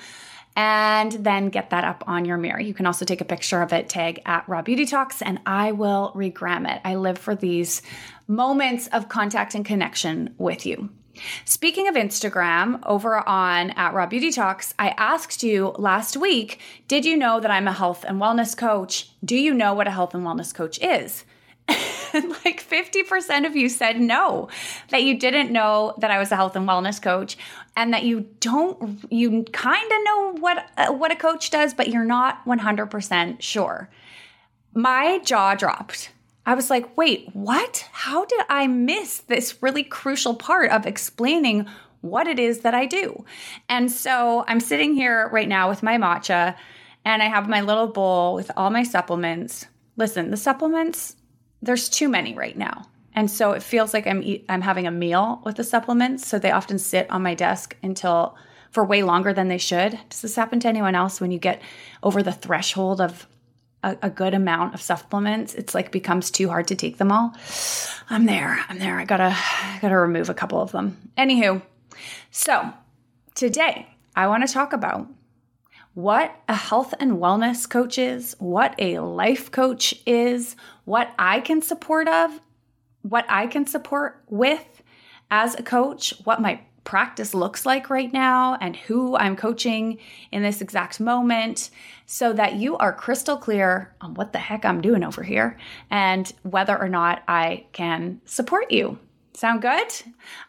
And 0.57 1.11
then 1.13 1.49
get 1.49 1.71
that 1.71 1.83
up 1.83 2.05
on 2.07 2.25
your 2.25 2.37
mirror. 2.37 2.61
You 2.61 2.75
can 2.75 2.87
also 2.87 3.05
take 3.05 3.21
a 3.21 3.25
picture 3.25 3.61
of 3.61 3.73
it, 3.73 3.89
tag 3.89 4.23
at 4.25 4.49
Raw 4.49 4.63
Beauty 4.63 4.87
Talks, 4.87 5.21
and 5.21 5.41
I 5.47 5.73
will 5.73 6.13
regram 6.15 6.73
it. 6.73 6.81
I 6.85 6.95
live 6.95 7.19
for 7.19 7.35
these 7.35 7.83
moments 8.29 8.87
of 8.89 9.09
contact 9.09 9.57
and 9.57 9.65
connection 9.65 10.35
with 10.39 10.65
you. 10.65 10.91
Speaking 11.45 11.89
of 11.89 11.95
Instagram, 11.95 12.81
over 12.85 13.29
on 13.29 13.71
at 13.71 13.95
Raw 13.95 14.07
Beauty 14.07 14.31
Talks, 14.31 14.75
I 14.79 14.91
asked 14.91 15.43
you 15.43 15.69
last 15.79 16.17
week, 16.17 16.61
did 16.89 17.05
you 17.05 17.17
know 17.17 17.41
that 17.41 17.51
I'm 17.51 17.69
a 17.69 17.73
health 17.73 18.05
and 18.07 18.21
wellness 18.21 18.57
coach? 18.57 19.11
Do 19.25 19.37
you 19.37 19.55
know 19.55 19.75
what 19.75 19.89
a 19.89 19.93
health 19.93 20.15
and 20.15 20.25
wellness 20.25 20.55
coach 20.55 20.79
is? 20.81 21.25
Like 22.45 22.63
50% 22.63 23.47
of 23.47 23.57
you 23.57 23.69
said 23.69 24.01
no, 24.01 24.49
that 24.91 25.03
you 25.03 25.19
didn't 25.19 25.51
know 25.51 25.95
that 25.99 26.11
I 26.11 26.19
was 26.19 26.31
a 26.31 26.37
health 26.37 26.57
and 26.57 26.69
wellness 26.69 27.01
coach 27.01 27.37
and 27.77 27.93
that 27.93 28.05
you 28.05 28.27
don't, 28.41 29.05
you 29.11 29.45
kind 29.53 29.91
of 29.91 29.99
know 30.05 30.35
what, 30.39 30.67
uh, 30.77 30.93
what 30.93 31.11
a 31.11 31.17
coach 31.17 31.51
does, 31.51 31.75
but 31.75 31.89
you're 31.89 32.05
not 32.05 32.45
100% 32.45 33.41
sure. 33.41 33.91
My 34.75 35.19
jaw 35.25 35.55
dropped. 35.55 36.11
I 36.47 36.55
was 36.55 36.71
like, 36.71 36.97
wait, 36.97 37.31
what? 37.33 37.89
How 37.93 38.25
did 38.27 38.41
I 38.49 38.67
miss 38.67 39.19
this 39.21 39.63
really 39.63 39.83
crucial 39.83 40.35
part 40.35 40.71
of 40.71 40.87
explaining 40.87 41.67
what 42.01 42.27
it 42.27 42.39
is 42.39 42.61
that 42.61 42.75
I 42.75 42.87
do? 42.87 43.25
And 43.69 43.91
so 43.91 44.45
I'm 44.47 44.61
sitting 44.61 44.95
here 44.95 45.29
right 45.33 45.49
now 45.49 45.69
with 45.69 45.83
my 45.83 45.97
matcha 45.97 46.55
and 47.05 47.23
I 47.23 47.27
have 47.27 47.49
my 47.49 47.61
little 47.61 47.89
bowl 47.89 48.35
with 48.35 48.51
all 48.57 48.71
my 48.71 48.83
supplements. 48.83 49.67
Listen, 49.97 50.31
the 50.31 50.37
supplements, 50.37 51.17
there's 51.65 51.89
too 51.89 52.09
many 52.09 52.35
right 52.35 52.57
now. 52.57 52.87
And 53.15 53.31
so 53.31 53.53
it 53.53 53.63
feels 53.63 53.95
like 53.95 54.07
I'm 54.07 54.23
eat, 54.23 54.45
I'm 54.49 54.61
having 54.61 54.87
a 54.87 54.91
meal 54.91 55.41
with 55.45 55.57
the 55.57 55.65
supplements, 55.65 56.27
so 56.27 56.39
they 56.39 56.51
often 56.51 56.79
sit 56.79 57.09
on 57.11 57.23
my 57.23 57.35
desk 57.35 57.77
until 57.83 58.37
for 58.71 58.85
way 58.85 59.05
longer 59.05 59.33
than 59.33 59.49
they 59.49 59.59
should. 59.59 59.99
Does 60.09 60.23
this 60.23 60.35
happen 60.35 60.59
to 60.61 60.69
anyone 60.69 60.97
else 60.97 61.21
when 61.21 61.31
you 61.31 61.39
get 61.39 61.63
over 62.03 62.23
the 62.23 62.33
threshold 62.33 63.01
of 63.01 63.29
a, 63.85 63.97
a 64.03 64.11
good 64.11 64.35
amount 64.35 64.75
of 64.75 64.83
supplements? 64.83 65.55
It's 65.55 65.75
like 65.75 65.93
becomes 65.93 66.31
too 66.31 66.49
hard 66.49 66.67
to 66.69 66.75
take 66.75 66.99
them 66.99 67.13
all. 67.13 67.35
I'm 68.11 68.27
there. 68.27 68.59
I'm 68.69 68.81
there. 68.81 68.99
I 68.99 69.05
gotta 69.05 69.37
I 69.37 69.79
gotta 69.81 69.97
remove 69.97 70.29
a 70.29 70.35
couple 70.35 70.61
of 70.61 70.73
them. 70.73 71.11
Anywho, 71.17 71.63
so 72.33 72.73
today 73.37 73.89
I 74.17 74.27
want 74.27 74.45
to 74.45 74.53
talk 74.53 74.73
about 74.73 75.07
what 75.95 76.35
a 76.49 76.57
health 76.57 76.93
and 76.99 77.13
wellness 77.13 77.71
coach 77.71 77.99
is, 77.99 78.35
what 78.41 78.75
a 78.81 78.99
life 78.99 79.53
coach 79.53 79.95
is, 80.05 80.57
what 80.85 81.13
I 81.19 81.41
can 81.41 81.63
support 81.63 82.09
of, 82.09 82.41
what 83.03 83.27
I 83.29 83.47
can 83.47 83.67
support 83.67 84.23
with 84.29 84.83
as 85.31 85.55
a 85.55 85.63
coach, 85.63 86.15
what 86.25 86.41
my 86.41 86.61
practice 86.85 87.33
looks 87.33 87.65
like 87.65 87.89
right 87.89 88.13
now, 88.13 88.57
and 88.61 88.77
who 88.77 89.17
I'm 89.17 89.37
coaching 89.37 89.99
in 90.31 90.43
this 90.43 90.61
exact 90.61 91.01
moment, 91.01 91.71
so 92.05 92.35
that 92.35 92.57
you 92.57 92.77
are 92.77 92.93
crystal 92.93 93.39
clear 93.39 93.95
on 94.03 94.15
what 94.15 94.33
the 94.33 94.39
heck 94.39 94.67
I'm 94.67 94.83
doing 94.83 95.03
over 95.03 95.23
here 95.23 95.59
and 95.91 96.31
whether 96.43 96.79
or 96.79 96.89
not 96.89 97.23
I 97.27 97.65
can 97.73 98.21
support 98.27 98.71
you. 98.71 98.99
Sound 99.37 99.63
good? 99.63 99.89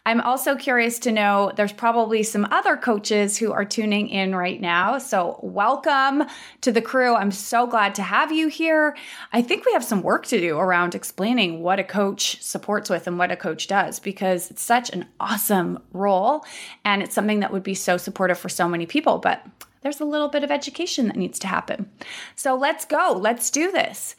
I'm 0.05 0.21
also 0.21 0.55
curious 0.55 0.99
to 0.99 1.11
know 1.11 1.51
there's 1.55 1.73
probably 1.73 2.21
some 2.21 2.47
other 2.51 2.77
coaches 2.77 3.35
who 3.35 3.51
are 3.51 3.65
tuning 3.65 4.09
in 4.09 4.35
right 4.35 4.61
now. 4.61 4.99
So, 4.99 5.39
welcome 5.41 6.25
to 6.61 6.71
the 6.71 6.83
crew. 6.83 7.15
I'm 7.15 7.31
so 7.31 7.65
glad 7.65 7.95
to 7.95 8.03
have 8.03 8.31
you 8.31 8.47
here. 8.47 8.95
I 9.33 9.41
think 9.41 9.65
we 9.65 9.73
have 9.73 9.83
some 9.83 10.03
work 10.03 10.27
to 10.27 10.39
do 10.39 10.59
around 10.59 10.93
explaining 10.93 11.63
what 11.63 11.79
a 11.79 11.83
coach 11.83 12.39
supports 12.43 12.87
with 12.87 13.07
and 13.07 13.17
what 13.17 13.31
a 13.31 13.35
coach 13.35 13.65
does 13.65 13.99
because 13.99 14.51
it's 14.51 14.61
such 14.61 14.91
an 14.91 15.07
awesome 15.19 15.79
role 15.91 16.45
and 16.83 17.01
it's 17.01 17.15
something 17.15 17.39
that 17.39 17.51
would 17.51 17.63
be 17.63 17.73
so 17.73 17.97
supportive 17.97 18.37
for 18.37 18.49
so 18.49 18.69
many 18.69 18.85
people. 18.85 19.17
But 19.17 19.43
there's 19.81 19.99
a 19.99 20.05
little 20.05 20.29
bit 20.29 20.43
of 20.43 20.51
education 20.51 21.07
that 21.07 21.15
needs 21.15 21.39
to 21.39 21.47
happen. 21.47 21.89
So, 22.35 22.55
let's 22.55 22.85
go. 22.85 23.17
Let's 23.19 23.49
do 23.49 23.71
this. 23.71 24.15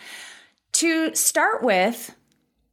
To 0.73 1.14
start 1.14 1.62
with, 1.62 2.15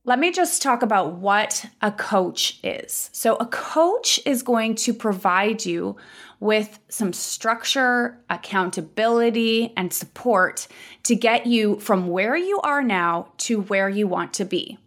let 0.05 0.19
me 0.19 0.31
just 0.31 0.61
talk 0.61 0.81
about 0.81 1.13
what 1.13 1.65
a 1.81 1.91
coach 1.91 2.59
is. 2.61 3.09
So, 3.13 3.35
a 3.35 3.45
coach 3.45 4.19
is 4.25 4.43
going 4.43 4.75
to 4.75 4.93
provide 4.93 5.65
you 5.65 5.95
with 6.41 6.77
some 6.89 7.13
structure, 7.13 8.19
accountability, 8.29 9.71
and 9.77 9.93
support 9.93 10.67
to 11.03 11.15
get 11.15 11.45
you 11.45 11.79
from 11.79 12.07
where 12.07 12.35
you 12.35 12.59
are 12.61 12.83
now 12.83 13.29
to 13.37 13.61
where 13.61 13.87
you 13.87 14.05
want 14.05 14.33
to 14.33 14.45
be. 14.45 14.77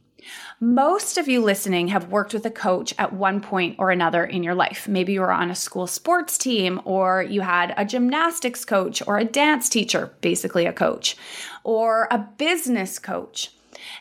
Most 0.61 1.16
of 1.16 1.28
you 1.28 1.40
listening 1.40 1.88
have 1.88 2.11
worked 2.11 2.35
with 2.35 2.44
a 2.44 2.50
coach 2.50 2.92
at 2.99 3.12
one 3.12 3.40
point 3.40 3.76
or 3.78 3.90
another 3.90 4.25
in 4.25 4.42
your 4.42 4.54
life. 4.54 4.87
Maybe 4.87 5.14
you 5.14 5.20
were 5.20 5.32
on 5.32 5.50
a 5.50 5.54
school 5.54 5.87
sports 5.87 6.37
team, 6.37 6.80
or 6.85 7.23
you 7.23 7.40
had 7.40 7.73
a 7.78 7.87
gymnastics 7.87 8.66
coach, 8.66 9.02
or 9.06 9.16
a 9.16 9.25
dance 9.25 9.70
teacher, 9.70 10.12
basically 10.20 10.66
a 10.66 10.75
coach, 10.75 11.16
or 11.64 12.06
a 12.11 12.18
business 12.18 12.99
coach. 12.99 13.55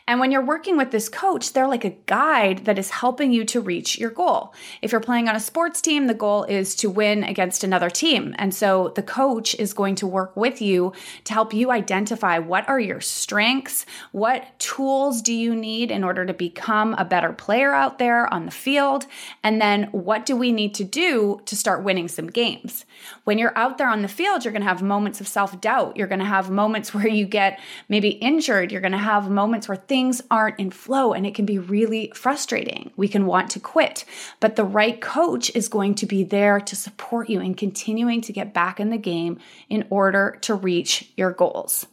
And 0.06 0.20
when 0.20 0.30
you're 0.30 0.44
working 0.44 0.76
with 0.76 0.90
this 0.90 1.08
coach, 1.08 1.52
they're 1.52 1.68
like 1.68 1.84
a 1.84 1.96
guide 2.06 2.64
that 2.64 2.78
is 2.78 2.90
helping 2.90 3.32
you 3.32 3.44
to 3.46 3.60
reach 3.60 3.98
your 3.98 4.10
goal. 4.10 4.54
If 4.82 4.92
you're 4.92 5.00
playing 5.00 5.28
on 5.28 5.36
a 5.36 5.40
sports 5.40 5.80
team, 5.80 6.06
the 6.06 6.14
goal 6.14 6.44
is 6.44 6.74
to 6.76 6.90
win 6.90 7.24
against 7.24 7.64
another 7.64 7.90
team. 7.90 8.34
And 8.38 8.54
so 8.54 8.92
the 8.94 9.02
coach 9.02 9.54
is 9.56 9.72
going 9.72 9.94
to 9.96 10.06
work 10.06 10.36
with 10.36 10.60
you 10.60 10.92
to 11.24 11.32
help 11.32 11.52
you 11.52 11.70
identify 11.70 12.38
what 12.38 12.68
are 12.68 12.80
your 12.80 13.00
strengths, 13.00 13.86
what 14.12 14.58
tools 14.58 15.22
do 15.22 15.32
you 15.32 15.54
need 15.54 15.90
in 15.90 16.04
order 16.04 16.24
to 16.26 16.34
become 16.34 16.94
a 16.94 17.04
better 17.04 17.32
player 17.32 17.72
out 17.72 17.98
there 17.98 18.32
on 18.32 18.44
the 18.44 18.50
field, 18.50 19.06
and 19.42 19.60
then 19.60 19.84
what 19.92 20.26
do 20.26 20.36
we 20.36 20.52
need 20.52 20.74
to 20.74 20.84
do 20.84 21.40
to 21.46 21.56
start 21.56 21.82
winning 21.82 22.08
some 22.08 22.26
games. 22.26 22.84
When 23.24 23.38
you're 23.38 23.56
out 23.56 23.78
there 23.78 23.88
on 23.88 24.02
the 24.02 24.08
field, 24.08 24.44
you're 24.44 24.52
going 24.52 24.62
to 24.62 24.68
have 24.68 24.82
moments 24.82 25.20
of 25.20 25.28
self 25.28 25.60
doubt. 25.60 25.96
You're 25.96 26.06
going 26.06 26.20
to 26.20 26.24
have 26.24 26.50
moments 26.50 26.94
where 26.94 27.08
you 27.08 27.26
get 27.26 27.60
maybe 27.88 28.10
injured. 28.10 28.72
You're 28.72 28.80
going 28.80 28.92
to 28.92 28.98
have 28.98 29.30
moments 29.30 29.65
where 29.68 29.76
things 29.76 30.22
aren't 30.30 30.58
in 30.58 30.70
flow 30.70 31.12
and 31.12 31.26
it 31.26 31.34
can 31.34 31.46
be 31.46 31.58
really 31.58 32.12
frustrating. 32.14 32.90
We 32.96 33.08
can 33.08 33.26
want 33.26 33.50
to 33.50 33.60
quit, 33.60 34.04
but 34.40 34.56
the 34.56 34.64
right 34.64 35.00
coach 35.00 35.50
is 35.54 35.68
going 35.68 35.94
to 35.96 36.06
be 36.06 36.24
there 36.24 36.60
to 36.60 36.76
support 36.76 37.28
you 37.28 37.40
in 37.40 37.54
continuing 37.54 38.20
to 38.22 38.32
get 38.32 38.54
back 38.54 38.80
in 38.80 38.90
the 38.90 38.98
game 38.98 39.38
in 39.68 39.86
order 39.90 40.38
to 40.42 40.54
reach 40.54 41.12
your 41.16 41.32
goals. 41.32 41.86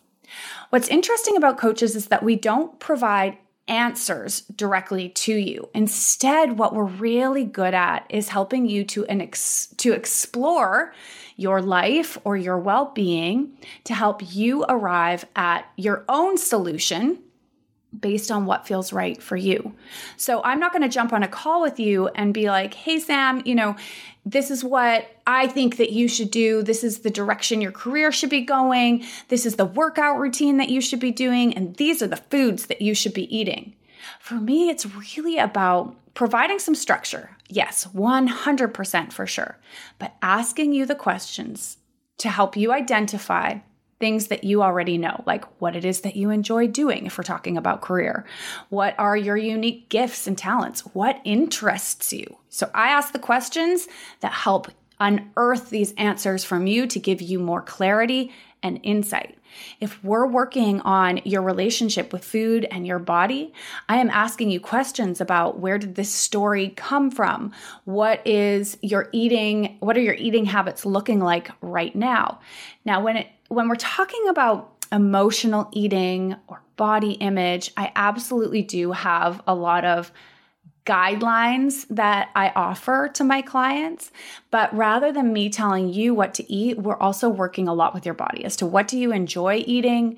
What's 0.70 0.88
interesting 0.88 1.38
about 1.38 1.58
coaches 1.58 1.96
is 1.96 2.08
that 2.08 2.24
we 2.24 2.36
don't 2.36 2.80
provide 2.80 3.38
answers 3.68 4.42
directly 4.42 5.10
to 5.10 5.34
you. 5.34 5.70
Instead, 5.74 6.58
what 6.58 6.74
we're 6.74 6.84
really 6.84 7.46
good 7.46 7.74
at 7.74 8.06
is 8.10 8.30
helping 8.30 8.66
you 8.68 8.84
to 8.84 9.08
ex- 9.08 9.68
to 9.78 9.94
explore 9.94 10.94
your 11.36 11.62
life 11.62 12.18
or 12.26 12.36
your 12.36 12.58
well-being 12.58 13.58
to 13.86 13.94
help 13.94 14.22
you 14.36 14.66
arrive 14.68 15.26
at 15.36 15.66
your 15.78 16.04
own 16.10 16.38
solution 16.38 17.20
based 18.00 18.32
on 18.32 18.46
what 18.46 18.68
feels 18.68 18.94
right 18.94 19.22
for 19.22 19.36
you. 19.36 19.74
So 20.18 20.42
I'm 20.44 20.60
not 20.60 20.72
going 20.72 20.82
to 20.82 20.90
jump 20.90 21.14
on 21.14 21.24
a 21.24 21.28
call 21.28 21.62
with 21.62 21.80
you 21.80 22.08
and 22.10 22.34
be 22.34 22.50
like, 22.50 22.74
"Hey 22.74 23.00
Sam, 23.00 23.42
you 23.46 23.56
know, 23.56 23.76
this 24.26 24.50
is 24.50 24.64
what 24.64 25.10
I 25.28 25.48
think 25.48 25.78
that 25.78 25.92
you 25.92 26.08
should 26.08 26.32
do. 26.32 26.64
This 26.64 26.84
is 26.84 27.00
the 27.00 27.10
direction 27.10 27.62
your 27.62 27.72
career 27.72 28.12
should 28.12 28.30
be 28.30 28.42
going. 28.42 29.06
This 29.28 29.46
is 29.46 29.56
the 29.56 29.66
workout 29.66 30.20
routine 30.20 30.58
that 30.58 30.70
you 30.70 30.82
should 30.82 31.00
be 31.00 31.12
doing 31.12 31.54
and 31.54 31.76
these 31.76 32.02
are 32.02 32.08
the 32.08 32.18
foods 32.18 32.68
that 32.68 32.82
you 32.82 32.94
should 32.94 33.14
be 33.14 33.36
eating." 33.36 33.74
For 34.20 34.36
me, 34.36 34.70
it's 34.70 34.86
really 34.86 35.38
about 35.38 35.96
providing 36.14 36.60
some 36.60 36.76
structure. 36.76 37.32
Yes, 37.50 37.88
100% 37.94 39.14
for 39.14 39.28
sure. 39.28 39.58
But 40.00 40.16
asking 40.22 40.74
you 40.74 40.86
the 40.86 40.96
questions 40.96 41.78
to 42.18 42.30
help 42.30 42.56
you 42.56 42.72
identify 42.72 43.60
things 44.04 44.28
that 44.28 44.44
you 44.44 44.62
already 44.62 44.98
know, 44.98 45.24
like 45.26 45.46
what 45.62 45.78
it 45.78 45.86
is 45.86 46.02
that 46.02 46.18
you 46.18 46.30
enjoy 46.30 46.68
doing 46.68 47.06
if 47.06 47.18
we're 47.18 47.24
talking 47.24 47.56
about 47.56 47.80
career. 47.80 48.26
What 48.68 48.96
are 49.00 49.16
your 49.16 49.38
unique 49.38 49.88
gifts 49.88 50.28
and 50.28 50.38
talents? 50.38 50.82
What 50.94 51.22
interests 51.24 52.12
you? 52.12 52.26
So 52.50 52.70
I 52.74 52.90
ask 52.90 53.14
the 53.14 53.18
questions 53.20 53.88
that 54.20 54.34
help 54.34 54.70
unearth 55.00 55.70
these 55.70 55.94
answers 55.94 56.44
from 56.44 56.68
you 56.68 56.86
to 56.86 57.00
give 57.00 57.22
you 57.22 57.40
more 57.40 57.62
clarity 57.62 58.34
and 58.62 58.78
insight. 58.84 59.38
If 59.80 60.04
we're 60.04 60.28
working 60.28 60.82
on 60.82 61.22
your 61.24 61.42
relationship 61.42 62.12
with 62.12 62.26
food 62.26 62.68
and 62.72 62.86
your 62.86 63.00
body, 63.00 63.54
I 63.88 63.98
am 63.98 64.10
asking 64.10 64.52
you 64.52 64.60
questions 64.60 65.22
about 65.22 65.60
where 65.60 65.78
did 65.78 65.96
this 65.96 66.14
story 66.14 66.74
come 66.76 67.10
from? 67.10 67.54
What 67.86 68.26
is 68.28 68.78
your 68.82 69.08
eating, 69.14 69.78
what 69.80 69.96
are 69.96 70.02
your 70.02 70.16
eating 70.16 70.44
habits 70.44 70.86
looking 70.86 71.22
like 71.22 71.52
right 71.62 71.96
now? 71.96 72.42
Now, 72.84 73.02
when 73.02 73.16
it 73.16 73.28
when 73.54 73.70
we're 73.70 73.76
talking 73.76 74.28
about 74.30 74.86
emotional 74.92 75.70
eating 75.72 76.36
or 76.48 76.62
body 76.76 77.14
image, 77.14 77.72
I 77.78 77.92
absolutely 77.96 78.62
do 78.62 78.92
have 78.92 79.42
a 79.48 79.56
lot 79.56 79.86
of 79.86 80.12
guidelines 80.86 81.88
that 81.90 82.30
I 82.36 82.50
offer 82.50 83.10
to 83.14 83.24
my 83.24 83.42
clients. 83.42 84.12
But 84.52 84.76
rather 84.76 85.12
than 85.12 85.32
me 85.32 85.50
telling 85.50 85.94
you 85.94 86.14
what 86.14 86.34
to 86.36 86.52
eat, 86.52 86.78
we're 86.78 86.98
also 86.98 87.30
working 87.30 87.68
a 87.68 87.74
lot 87.74 87.94
with 87.94 88.06
your 88.06 88.16
body 88.16 88.44
as 88.44 88.58
to 88.58 88.66
what 88.66 88.88
do 88.88 88.98
you 88.98 89.14
enjoy 89.14 89.64
eating? 89.66 90.18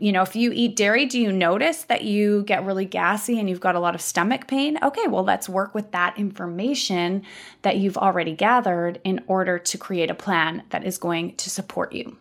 You 0.00 0.12
know, 0.12 0.22
if 0.22 0.36
you 0.36 0.52
eat 0.52 0.76
dairy, 0.76 1.06
do 1.06 1.20
you 1.20 1.32
notice 1.32 1.84
that 1.84 2.02
you 2.02 2.44
get 2.44 2.64
really 2.64 2.84
gassy 2.84 3.38
and 3.40 3.50
you've 3.50 3.60
got 3.60 3.74
a 3.74 3.80
lot 3.80 3.94
of 3.94 4.00
stomach 4.00 4.46
pain? 4.46 4.78
Okay, 4.82 5.06
well, 5.08 5.24
let's 5.24 5.48
work 5.48 5.74
with 5.74 5.90
that 5.92 6.16
information 6.18 7.22
that 7.62 7.76
you've 7.78 7.98
already 7.98 8.32
gathered 8.32 9.00
in 9.02 9.24
order 9.26 9.58
to 9.58 9.78
create 9.78 10.10
a 10.10 10.14
plan 10.14 10.62
that 10.70 10.84
is 10.84 10.98
going 10.98 11.34
to 11.36 11.50
support 11.50 11.92
you. 11.92 12.16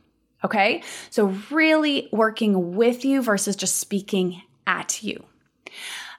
Okay. 0.46 0.84
So, 1.10 1.36
really 1.50 2.08
working 2.12 2.76
with 2.76 3.04
you 3.04 3.24
versus 3.24 3.56
just 3.56 3.78
speaking 3.78 4.44
at 4.68 5.02
you. 5.02 5.24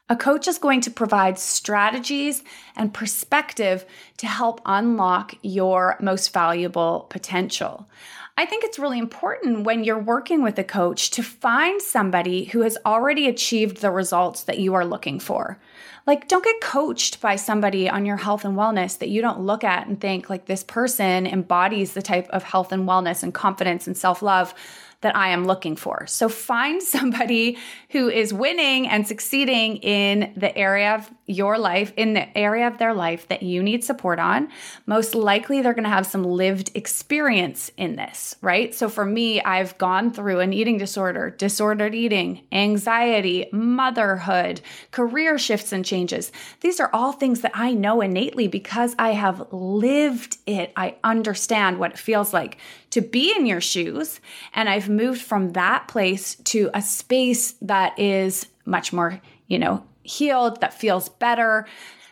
A 0.09 0.17
coach 0.17 0.49
is 0.49 0.59
going 0.59 0.81
to 0.83 0.91
provide 0.91 1.39
strategies 1.39 2.43
and 2.75 2.93
perspective 2.93 3.85
to 4.17 4.27
help 4.27 4.61
unlock 4.67 5.35
your 5.43 5.97
most 6.01 6.33
valuable 6.33 7.07
potential. 7.09 7.89
I 8.39 8.45
think 8.45 8.65
it's 8.65 8.79
really 8.79 8.99
important 8.99 9.65
when 9.65 9.83
you're 9.83 9.99
working 9.99 10.43
with 10.43 10.59
a 10.59 10.65
coach 10.65 11.11
to 11.13 11.23
find 11.23 11.81
somebody 11.81 12.45
who 12.45 12.61
has 12.61 12.77
already 12.85 13.29
achieved 13.29 13.79
the 13.79 13.91
results 13.91 14.45
that 14.45 14.59
you 14.59 14.75
are 14.75 14.85
looking 14.85 15.19
for. 15.19 15.59
Like, 16.07 16.29
don't 16.29 16.45
get 16.45 16.61
coached 16.61 17.23
by 17.23 17.37
somebody 17.37 17.89
on 17.89 18.05
your 18.05 18.19
health 18.19 18.45
and 18.45 18.55
wellness 18.55 18.99
that 18.99 19.09
you 19.09 19.23
don't 19.23 19.41
look 19.41 19.65
at 19.65 19.87
and 19.87 19.99
think, 19.99 20.29
like, 20.29 20.45
this 20.45 20.63
person 20.63 21.27
embodies 21.27 21.95
the 21.95 22.03
type 22.03 22.29
of 22.29 22.43
health 22.43 22.73
and 22.73 22.87
wellness 22.87 23.23
and 23.23 23.33
confidence 23.33 23.87
and 23.87 23.97
self 23.97 24.21
love 24.21 24.55
that 25.07 25.15
I 25.15 25.29
am 25.29 25.47
looking 25.47 25.77
for. 25.77 26.05
So 26.09 26.29
find 26.29 26.83
somebody 26.97 27.59
who 27.91 28.09
is 28.09 28.35
winning 28.35 28.89
and 28.89 29.07
succeeding 29.07 29.77
in 29.77 30.33
the 30.37 30.57
area 30.59 30.97
of 30.97 31.09
your 31.27 31.59
life, 31.59 31.93
in 31.97 32.15
the 32.15 32.37
area 32.37 32.67
of 32.67 32.79
their 32.79 32.93
life 32.93 33.29
that 33.29 33.45
you 33.45 33.63
need 33.63 33.85
support 33.85 34.19
on. 34.19 34.49
Most 34.85 35.15
likely, 35.15 35.63
they're 35.63 35.75
going 35.75 35.85
to 35.85 35.91
have 35.91 36.07
some 36.07 36.25
lived 36.25 36.73
experience 36.75 37.71
in 37.77 37.95
this, 37.95 38.35
right? 38.43 38.75
So 38.75 38.89
for 38.89 39.05
me, 39.05 39.41
I've 39.41 39.79
gone 39.79 40.13
through 40.13 40.41
an 40.41 40.53
eating 40.53 40.77
disorder, 40.77 41.31
disordered 41.31 41.95
eating, 41.95 42.43
anxiety, 42.51 43.47
motherhood, 43.53 44.61
career 44.91 45.39
shifts 45.39 45.73
and 45.73 45.85
changes. 45.85 46.33
These 46.63 46.81
are 46.81 46.91
all 46.93 47.13
things 47.13 47.43
that 47.43 47.53
I 47.55 47.75
know 47.75 48.01
innately 48.01 48.49
because 48.49 48.97
I 48.99 49.11
have 49.11 49.53
lived 49.53 50.39
it. 50.47 50.73
I 50.77 50.97
understand 51.05 51.79
what 51.79 51.93
it 51.93 51.99
feels 51.99 52.33
like 52.33 52.59
to 52.97 53.03
be 53.03 53.31
in 53.37 53.45
your 53.45 53.61
shoes. 53.61 54.21
And 54.55 54.71
I've 54.71 54.89
moved 54.89 55.21
from 55.21 55.53
that 55.53 55.87
place 55.87 56.37
to 56.45 56.71
a 56.73 56.81
space 56.81 57.53
that 57.61 57.99
is 57.99 58.47
much 58.65 58.91
more, 58.91 59.21
you 59.49 59.59
know, 59.59 59.85
healed, 60.03 60.63
that 60.63 60.73
feels 60.73 61.11
better. 61.11 61.67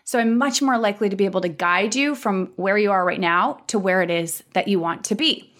So 0.04 0.18
I'm 0.18 0.36
much 0.36 0.60
more 0.60 0.76
likely 0.76 1.08
to 1.08 1.16
be 1.16 1.24
able 1.24 1.40
to 1.40 1.48
guide 1.48 1.94
you 1.94 2.14
from 2.14 2.52
where 2.56 2.76
you 2.76 2.92
are 2.92 3.02
right 3.02 3.18
now 3.18 3.62
to 3.68 3.78
where 3.78 4.02
it 4.02 4.10
is 4.10 4.42
that 4.52 4.68
you 4.68 4.78
want 4.78 5.04
to 5.04 5.14
be. 5.14 5.50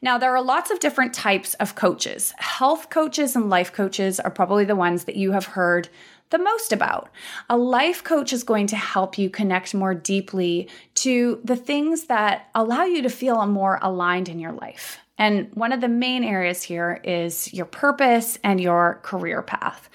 Now, 0.00 0.16
there 0.16 0.34
are 0.34 0.42
lots 0.42 0.70
of 0.70 0.80
different 0.80 1.12
types 1.12 1.52
of 1.54 1.74
coaches. 1.74 2.32
Health 2.38 2.88
coaches 2.88 3.36
and 3.36 3.50
life 3.50 3.74
coaches 3.74 4.18
are 4.20 4.30
probably 4.30 4.64
the 4.64 4.74
ones 4.74 5.04
that 5.04 5.16
you 5.16 5.32
have 5.32 5.44
heard 5.44 5.90
the 6.32 6.38
most 6.38 6.72
about. 6.72 7.08
A 7.48 7.56
life 7.56 8.02
coach 8.02 8.32
is 8.32 8.42
going 8.42 8.66
to 8.68 8.76
help 8.76 9.16
you 9.16 9.30
connect 9.30 9.74
more 9.74 9.94
deeply 9.94 10.68
to 10.96 11.40
the 11.44 11.56
things 11.56 12.04
that 12.06 12.48
allow 12.54 12.82
you 12.84 13.02
to 13.02 13.08
feel 13.08 13.46
more 13.46 13.78
aligned 13.80 14.28
in 14.28 14.40
your 14.40 14.52
life. 14.52 14.98
And 15.18 15.48
one 15.54 15.72
of 15.72 15.80
the 15.80 15.88
main 15.88 16.24
areas 16.24 16.64
here 16.64 17.00
is 17.04 17.52
your 17.54 17.66
purpose 17.66 18.38
and 18.42 18.60
your 18.60 18.98
career 19.02 19.42
path. 19.42 19.88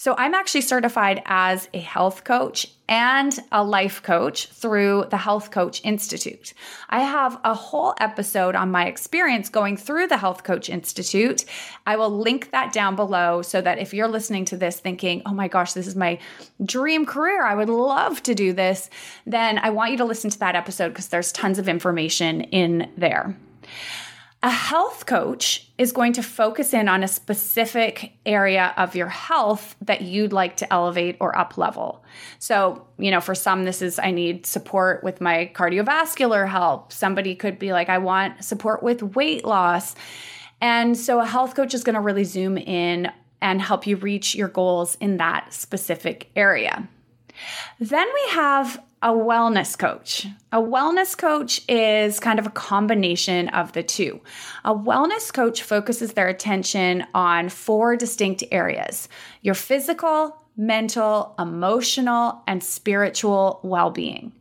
So 0.00 0.14
I'm 0.16 0.32
actually 0.32 0.62
certified 0.62 1.20
as 1.26 1.68
a 1.74 1.78
health 1.78 2.24
coach 2.24 2.66
and 2.88 3.38
a 3.52 3.62
life 3.62 4.02
coach 4.02 4.46
through 4.46 5.04
the 5.10 5.18
Health 5.18 5.50
Coach 5.50 5.84
Institute. 5.84 6.54
I 6.88 7.00
have 7.00 7.38
a 7.44 7.52
whole 7.52 7.92
episode 8.00 8.54
on 8.54 8.70
my 8.70 8.86
experience 8.86 9.50
going 9.50 9.76
through 9.76 10.06
the 10.06 10.16
Health 10.16 10.42
Coach 10.42 10.70
Institute. 10.70 11.44
I 11.86 11.96
will 11.96 12.08
link 12.08 12.50
that 12.52 12.72
down 12.72 12.96
below 12.96 13.42
so 13.42 13.60
that 13.60 13.78
if 13.78 13.92
you're 13.92 14.08
listening 14.08 14.46
to 14.46 14.56
this 14.56 14.80
thinking, 14.80 15.20
oh 15.26 15.34
my 15.34 15.48
gosh, 15.48 15.74
this 15.74 15.86
is 15.86 15.96
my 15.96 16.18
dream 16.64 17.04
career, 17.04 17.44
I 17.44 17.54
would 17.54 17.68
love 17.68 18.22
to 18.22 18.34
do 18.34 18.54
this, 18.54 18.88
then 19.26 19.58
I 19.58 19.68
want 19.68 19.90
you 19.90 19.98
to 19.98 20.06
listen 20.06 20.30
to 20.30 20.38
that 20.38 20.56
episode 20.56 20.88
because 20.88 21.08
there's 21.08 21.30
tons 21.30 21.58
of 21.58 21.68
information 21.68 22.40
in 22.40 22.90
there. 22.96 23.36
A 24.42 24.48
health 24.48 25.04
coach 25.04 25.70
is 25.76 25.92
going 25.92 26.14
to 26.14 26.22
focus 26.22 26.72
in 26.72 26.88
on 26.88 27.02
a 27.02 27.08
specific 27.08 28.14
area 28.24 28.72
of 28.78 28.96
your 28.96 29.08
health 29.08 29.76
that 29.82 30.00
you'd 30.00 30.32
like 30.32 30.56
to 30.58 30.72
elevate 30.72 31.18
or 31.20 31.36
up 31.36 31.58
level. 31.58 32.02
So, 32.38 32.86
you 32.96 33.10
know, 33.10 33.20
for 33.20 33.34
some, 33.34 33.64
this 33.64 33.82
is 33.82 33.98
I 33.98 34.12
need 34.12 34.46
support 34.46 35.04
with 35.04 35.20
my 35.20 35.50
cardiovascular 35.54 36.48
health. 36.48 36.90
Somebody 36.90 37.34
could 37.34 37.58
be 37.58 37.72
like, 37.72 37.90
I 37.90 37.98
want 37.98 38.42
support 38.42 38.82
with 38.82 39.14
weight 39.14 39.44
loss. 39.44 39.94
And 40.62 40.96
so 40.96 41.20
a 41.20 41.26
health 41.26 41.54
coach 41.54 41.74
is 41.74 41.84
going 41.84 41.94
to 41.94 42.00
really 42.00 42.24
zoom 42.24 42.56
in 42.56 43.12
and 43.42 43.60
help 43.60 43.86
you 43.86 43.96
reach 43.96 44.34
your 44.34 44.48
goals 44.48 44.96
in 45.00 45.18
that 45.18 45.52
specific 45.52 46.30
area. 46.34 46.88
Then 47.78 48.06
we 48.06 48.30
have 48.30 48.82
a 49.02 49.12
wellness 49.12 49.78
coach. 49.78 50.26
A 50.52 50.60
wellness 50.60 51.16
coach 51.16 51.62
is 51.68 52.20
kind 52.20 52.38
of 52.38 52.46
a 52.46 52.50
combination 52.50 53.48
of 53.48 53.72
the 53.72 53.82
two. 53.82 54.20
A 54.64 54.74
wellness 54.74 55.32
coach 55.32 55.62
focuses 55.62 56.12
their 56.12 56.28
attention 56.28 57.06
on 57.14 57.48
four 57.48 57.96
distinct 57.96 58.44
areas 58.50 59.08
your 59.40 59.54
physical, 59.54 60.36
mental, 60.56 61.34
emotional, 61.38 62.42
and 62.46 62.62
spiritual 62.62 63.60
well 63.62 63.90
being. 63.90 64.32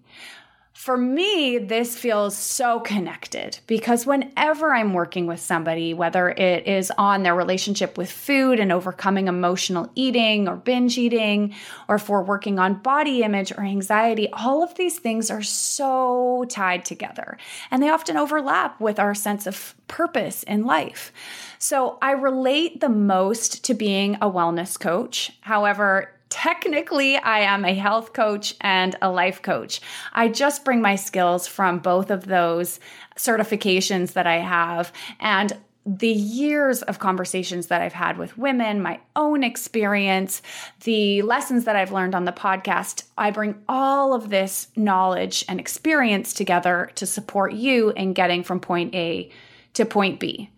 For 0.80 0.96
me, 0.96 1.58
this 1.58 1.98
feels 1.98 2.38
so 2.38 2.80
connected 2.80 3.60
because 3.68 4.06
whenever 4.06 4.74
I'm 4.74 4.94
working 4.94 5.28
with 5.28 5.42
somebody, 5.42 5.94
whether 5.94 6.30
it 6.30 6.68
is 6.68 6.89
on 6.98 7.24
their 7.24 7.36
relationship 7.36 7.98
with 7.98 8.10
food 8.10 8.62
and 8.62 8.72
overcoming 8.72 9.28
emotional 9.28 9.92
eating 9.96 10.48
or 10.48 10.56
binge 10.56 10.98
eating, 10.98 11.54
or 11.89 11.96
if 11.96 12.08
we're 12.08 12.24
working 12.24 12.60
on 12.60 12.76
body 12.76 13.24
image 13.24 13.52
or 13.52 13.60
anxiety, 13.65 14.30
all 14.32 14.63
of 14.63 14.74
these 14.76 14.98
things 14.98 15.30
are 15.30 15.44
so 15.44 16.46
tied 16.48 16.86
together 16.86 17.38
and 17.72 17.84
they 17.84 17.89
often 17.89 18.15
overlap 18.15 18.80
with 18.80 19.00
our 19.00 19.13
sense 19.13 19.46
of 19.46 19.76
purpose 19.89 20.44
in 20.44 20.63
life. 20.63 21.12
So 21.58 21.98
I 22.02 22.12
relate 22.12 22.80
the 22.80 22.88
most 22.88 23.65
to 23.65 23.74
being 23.74 24.15
a 24.15 24.32
wellness 24.32 24.80
coach. 24.80 25.34
However, 25.42 26.13
Technically, 26.30 27.18
I 27.18 27.39
am 27.39 27.65
a 27.65 27.74
health 27.74 28.13
coach 28.13 28.56
and 28.62 28.96
a 29.02 29.12
life 29.12 29.42
coach. 29.42 29.82
I 30.13 30.28
just 30.28 30.63
bring 30.63 30.82
my 30.82 30.96
skills 30.96 31.48
from 31.48 31.80
both 31.80 32.12
of 32.12 32.28
those 32.28 32.80
certifications 33.15 34.13
that 34.13 34.28
I 34.28 34.38
have 34.38 34.94
and 35.20 35.58
the 35.86 36.08
years 36.08 36.84
of 36.84 37.00
conversations 37.00 37.68
that 37.68 37.82
I've 37.82 37.94
had 37.94 38.18
with 38.18 38.38
women, 38.38 38.82
my 38.82 39.00
own 39.15 39.44
experience, 39.44 40.42
the 40.84 41.24
lessons 41.24 41.65
that 41.65 41.76
I've 41.76 41.92
learned 41.92 42.13
on 42.13 42.26
the 42.26 42.32
podcast, 42.32 43.04
I 43.18 43.32
bring 43.32 43.56
all 43.68 44.13
of 44.13 44.30
this 44.30 44.68
knowledge 44.76 45.44
and 45.48 45.60
experience 45.60 46.34
together 46.34 46.92
to 46.96 47.08
support 47.08 47.54
you 47.54 47.89
in 47.92 48.13
getting 48.13 48.44
from 48.44 48.60
point 48.60 48.94
A 48.94 49.32
to 49.74 49.86
point 49.86 50.20
B. 50.20 50.52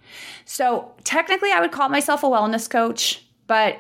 So, 0.44 0.92
technically, 1.06 1.52
I 1.52 1.62
would 1.62 1.72
call 1.72 1.88
myself 1.88 2.24
a 2.24 2.28
wellness 2.28 2.70
coach, 2.70 3.26
but 3.48 3.78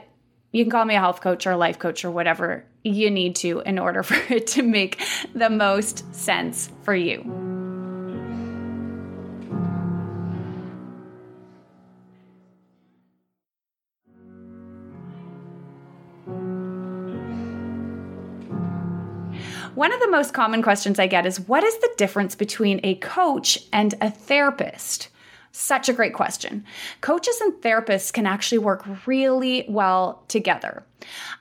you 0.52 0.64
can 0.64 0.72
call 0.72 0.86
me 0.86 0.96
a 0.96 1.00
health 1.00 1.22
coach 1.22 1.48
or 1.48 1.52
a 1.52 1.58
life 1.58 1.80
coach 1.80 2.04
or 2.04 2.12
whatever 2.12 2.66
you 2.84 3.10
need 3.10 3.36
to 3.38 3.62
in 3.62 3.80
order 3.80 4.04
for 4.04 4.34
it 4.34 4.48
to 4.48 4.64
make 4.64 5.02
the 5.34 5.50
most 5.50 6.14
sense 6.14 6.70
for 6.84 6.96
you. 6.96 7.20
One 19.74 19.94
of 19.94 20.02
the 20.02 20.10
most 20.10 20.34
common 20.34 20.62
questions 20.62 21.00
I 21.00 21.08
get 21.08 21.26
is 21.26 21.40
what 21.40 21.64
is 21.64 21.78
the 21.78 21.90
difference 21.98 22.36
between 22.36 22.82
a 22.84 22.96
coach 22.96 23.58
and 23.72 23.96
a 24.02 24.12
therapist? 24.12 25.08
Such 25.54 25.90
a 25.90 25.94
great 25.94 26.14
question. 26.14 26.64
Coaches 27.02 27.40
and 27.42 27.54
therapists 27.54 28.14
can 28.14 28.26
actually 28.26 28.60
work 28.60 28.86
really 29.06 29.66
well 29.68 30.24
together. 30.30 30.84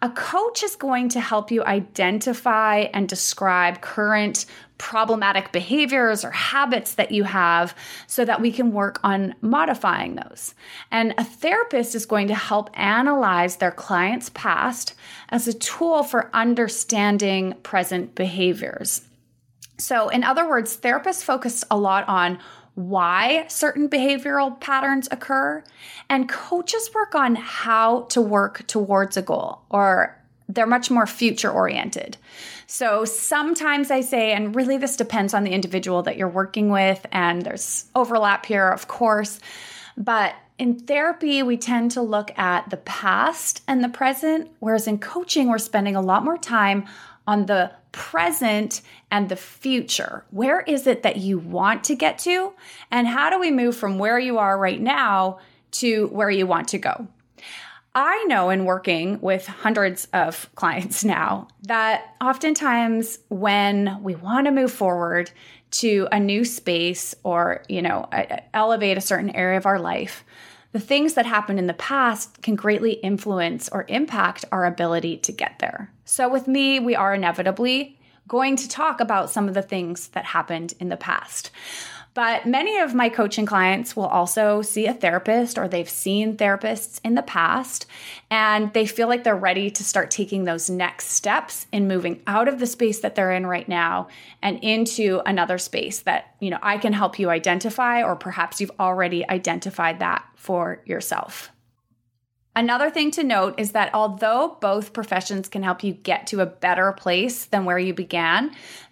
A 0.02 0.10
coach 0.10 0.64
is 0.64 0.74
going 0.74 1.08
to 1.10 1.20
help 1.20 1.50
you 1.50 1.62
identify 1.62 2.88
and 2.92 3.08
describe 3.08 3.82
current 3.82 4.46
problematic 4.78 5.52
behaviors 5.52 6.24
or 6.24 6.30
habits 6.30 6.94
that 6.94 7.12
you 7.12 7.22
have 7.22 7.74
so 8.06 8.24
that 8.24 8.40
we 8.40 8.50
can 8.50 8.72
work 8.72 8.98
on 9.04 9.34
modifying 9.42 10.16
those. 10.16 10.54
And 10.90 11.14
a 11.18 11.24
therapist 11.24 11.94
is 11.94 12.06
going 12.06 12.28
to 12.28 12.34
help 12.34 12.70
analyze 12.74 13.56
their 13.56 13.70
client's 13.70 14.30
past 14.30 14.94
as 15.28 15.46
a 15.46 15.52
tool 15.52 16.02
for 16.02 16.34
understanding 16.34 17.54
present 17.62 18.14
behaviors. 18.14 19.02
So, 19.76 20.08
in 20.08 20.24
other 20.24 20.48
words, 20.48 20.76
therapists 20.76 21.22
focus 21.22 21.64
a 21.70 21.76
lot 21.76 22.06
on 22.08 22.38
why 22.88 23.46
certain 23.48 23.88
behavioral 23.88 24.58
patterns 24.60 25.08
occur, 25.10 25.62
and 26.08 26.28
coaches 26.28 26.90
work 26.94 27.14
on 27.14 27.34
how 27.34 28.02
to 28.02 28.20
work 28.20 28.66
towards 28.66 29.16
a 29.16 29.22
goal 29.22 29.60
or 29.70 30.16
they're 30.48 30.66
much 30.66 30.90
more 30.90 31.06
future 31.06 31.50
oriented. 31.50 32.16
So 32.66 33.04
sometimes 33.04 33.90
I 33.90 34.00
say, 34.00 34.32
and 34.32 34.54
really 34.54 34.78
this 34.78 34.96
depends 34.96 35.34
on 35.34 35.44
the 35.44 35.52
individual 35.52 36.02
that 36.04 36.16
you're 36.16 36.28
working 36.28 36.70
with, 36.70 37.04
and 37.12 37.42
there's 37.42 37.86
overlap 37.94 38.46
here, 38.46 38.68
of 38.68 38.88
course, 38.88 39.40
but 39.96 40.34
in 40.60 40.78
therapy, 40.78 41.42
we 41.42 41.56
tend 41.56 41.90
to 41.92 42.02
look 42.02 42.38
at 42.38 42.68
the 42.68 42.76
past 42.76 43.62
and 43.66 43.82
the 43.82 43.88
present, 43.88 44.50
whereas 44.58 44.86
in 44.86 44.98
coaching, 44.98 45.48
we're 45.48 45.56
spending 45.56 45.96
a 45.96 46.02
lot 46.02 46.22
more 46.22 46.36
time 46.36 46.84
on 47.26 47.46
the 47.46 47.72
present 47.92 48.82
and 49.10 49.30
the 49.30 49.36
future. 49.36 50.22
Where 50.30 50.60
is 50.60 50.86
it 50.86 51.02
that 51.02 51.16
you 51.16 51.38
want 51.38 51.84
to 51.84 51.94
get 51.94 52.18
to? 52.20 52.52
And 52.90 53.06
how 53.06 53.30
do 53.30 53.40
we 53.40 53.50
move 53.50 53.74
from 53.74 53.98
where 53.98 54.18
you 54.18 54.36
are 54.36 54.58
right 54.58 54.80
now 54.80 55.38
to 55.72 56.08
where 56.08 56.30
you 56.30 56.46
want 56.46 56.68
to 56.68 56.78
go? 56.78 57.08
I 57.94 58.22
know 58.24 58.50
in 58.50 58.66
working 58.66 59.18
with 59.22 59.46
hundreds 59.46 60.08
of 60.12 60.50
clients 60.56 61.04
now 61.04 61.48
that 61.62 62.14
oftentimes 62.20 63.18
when 63.30 64.02
we 64.02 64.14
want 64.14 64.46
to 64.46 64.52
move 64.52 64.72
forward 64.72 65.30
to 65.70 66.06
a 66.12 66.20
new 66.20 66.44
space 66.44 67.14
or, 67.22 67.62
you 67.68 67.80
know, 67.80 68.08
elevate 68.52 68.98
a 68.98 69.00
certain 69.00 69.30
area 69.30 69.56
of 69.56 69.66
our 69.66 69.78
life, 69.78 70.24
the 70.72 70.80
things 70.80 71.14
that 71.14 71.26
happened 71.26 71.58
in 71.58 71.66
the 71.66 71.74
past 71.74 72.42
can 72.42 72.54
greatly 72.54 72.92
influence 72.92 73.68
or 73.70 73.84
impact 73.88 74.44
our 74.52 74.64
ability 74.64 75.16
to 75.18 75.32
get 75.32 75.58
there. 75.58 75.92
So 76.04 76.28
with 76.28 76.46
me, 76.46 76.78
we 76.78 76.94
are 76.94 77.14
inevitably 77.14 77.98
going 78.28 78.54
to 78.56 78.68
talk 78.68 79.00
about 79.00 79.30
some 79.30 79.48
of 79.48 79.54
the 79.54 79.62
things 79.62 80.08
that 80.08 80.24
happened 80.24 80.74
in 80.78 80.88
the 80.88 80.96
past. 80.96 81.50
But 82.12 82.44
many 82.44 82.78
of 82.78 82.92
my 82.92 83.08
coaching 83.08 83.46
clients 83.46 83.94
will 83.94 84.06
also 84.06 84.62
see 84.62 84.86
a 84.86 84.94
therapist 84.94 85.56
or 85.56 85.68
they've 85.68 85.88
seen 85.88 86.36
therapists 86.36 87.00
in 87.04 87.14
the 87.14 87.22
past 87.22 87.86
and 88.30 88.72
they 88.72 88.84
feel 88.84 89.06
like 89.06 89.22
they're 89.22 89.36
ready 89.36 89.70
to 89.70 89.84
start 89.84 90.10
taking 90.10 90.42
those 90.42 90.68
next 90.68 91.10
steps 91.10 91.66
in 91.70 91.86
moving 91.86 92.20
out 92.26 92.48
of 92.48 92.58
the 92.58 92.66
space 92.66 93.00
that 93.00 93.14
they're 93.14 93.32
in 93.32 93.46
right 93.46 93.68
now 93.68 94.08
and 94.42 94.58
into 94.64 95.22
another 95.24 95.56
space 95.56 96.00
that, 96.00 96.34
you 96.40 96.50
know, 96.50 96.58
I 96.62 96.78
can 96.78 96.92
help 96.92 97.20
you 97.20 97.30
identify 97.30 98.02
or 98.02 98.16
perhaps 98.16 98.60
you've 98.60 98.72
already 98.80 99.28
identified 99.28 100.00
that 100.00 100.24
for 100.34 100.82
yourself. 100.84 101.52
Another 102.56 102.90
thing 102.90 103.12
to 103.12 103.22
note 103.22 103.54
is 103.58 103.72
that 103.72 103.94
although 103.94 104.58
both 104.60 104.92
professions 104.92 105.48
can 105.48 105.62
help 105.62 105.84
you 105.84 105.92
get 105.92 106.26
to 106.26 106.40
a 106.40 106.46
better 106.46 106.90
place 106.92 107.44
than 107.44 107.64
where 107.64 107.78
you 107.78 107.94
began, 107.94 108.50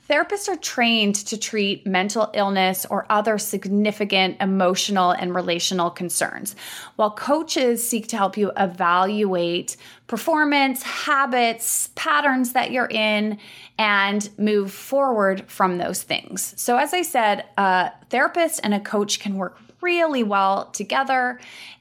Therapists 0.09 0.49
are 0.49 0.57
trained 0.57 1.16
to 1.16 1.38
treat 1.38 1.87
mental 1.87 2.31
illness 2.33 2.87
or 2.88 3.05
other 3.11 3.37
significant 3.37 4.38
emotional 4.40 5.11
and 5.11 5.35
relational 5.35 5.90
concerns, 5.90 6.57
while 6.97 7.11
coaches 7.11 7.87
seek 7.87 8.09
to 8.09 8.16
help 8.16 8.38
you 8.38 8.51
evaluate 8.57 9.77
performance, 10.07 10.83
habits, 10.83 11.90
patterns 11.94 12.55
that 12.55 12.71
you're 12.71 12.88
in, 12.90 13.38
and 13.79 14.31
move 14.38 14.73
forward 14.73 15.44
from 15.47 15.77
those 15.77 16.03
things. 16.03 16.55
So, 16.57 16.79
as 16.79 16.94
I 16.94 17.03
said, 17.03 17.44
a 17.59 17.92
therapist 18.09 18.61
and 18.64 18.73
a 18.73 18.81
coach 18.81 19.21
can 19.21 19.37
work 19.37 19.59
really 19.83 20.23
well 20.23 20.71
together. 20.71 21.38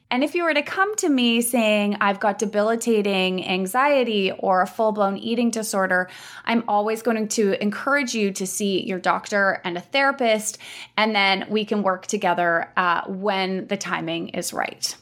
And 0.10 0.24
if 0.24 0.36
you 0.36 0.44
were 0.44 0.54
to 0.54 0.62
come 0.62 0.96
to 0.98 1.10
me 1.10 1.42
saying, 1.42 1.98
I've 2.00 2.20
got 2.20 2.40
debilitating 2.40 3.46
anxiety 3.46 4.32
or 4.32 4.62
a 4.62 4.68
full 4.68 4.94
blown 4.94 5.18
eating 5.18 5.52
disorder, 5.52 6.10
I'm 6.46 6.64
always 6.68 7.02
going 7.02 7.28
to 7.28 7.62
encourage 7.62 8.14
you 8.14 8.32
to 8.32 8.48
see 8.48 8.84
your 8.86 9.00
doctor 9.00 9.62
and 9.66 9.78
a 9.78 9.82
therapist, 9.82 10.60
and 10.96 11.14
then 11.14 11.46
we 11.50 11.66
can 11.66 11.84
work 11.84 12.08
together 12.08 12.72
uh, 12.78 13.02
when 13.08 13.68
the 13.68 13.76
timing 13.76 14.30
is 14.30 14.54
right. 14.54 14.96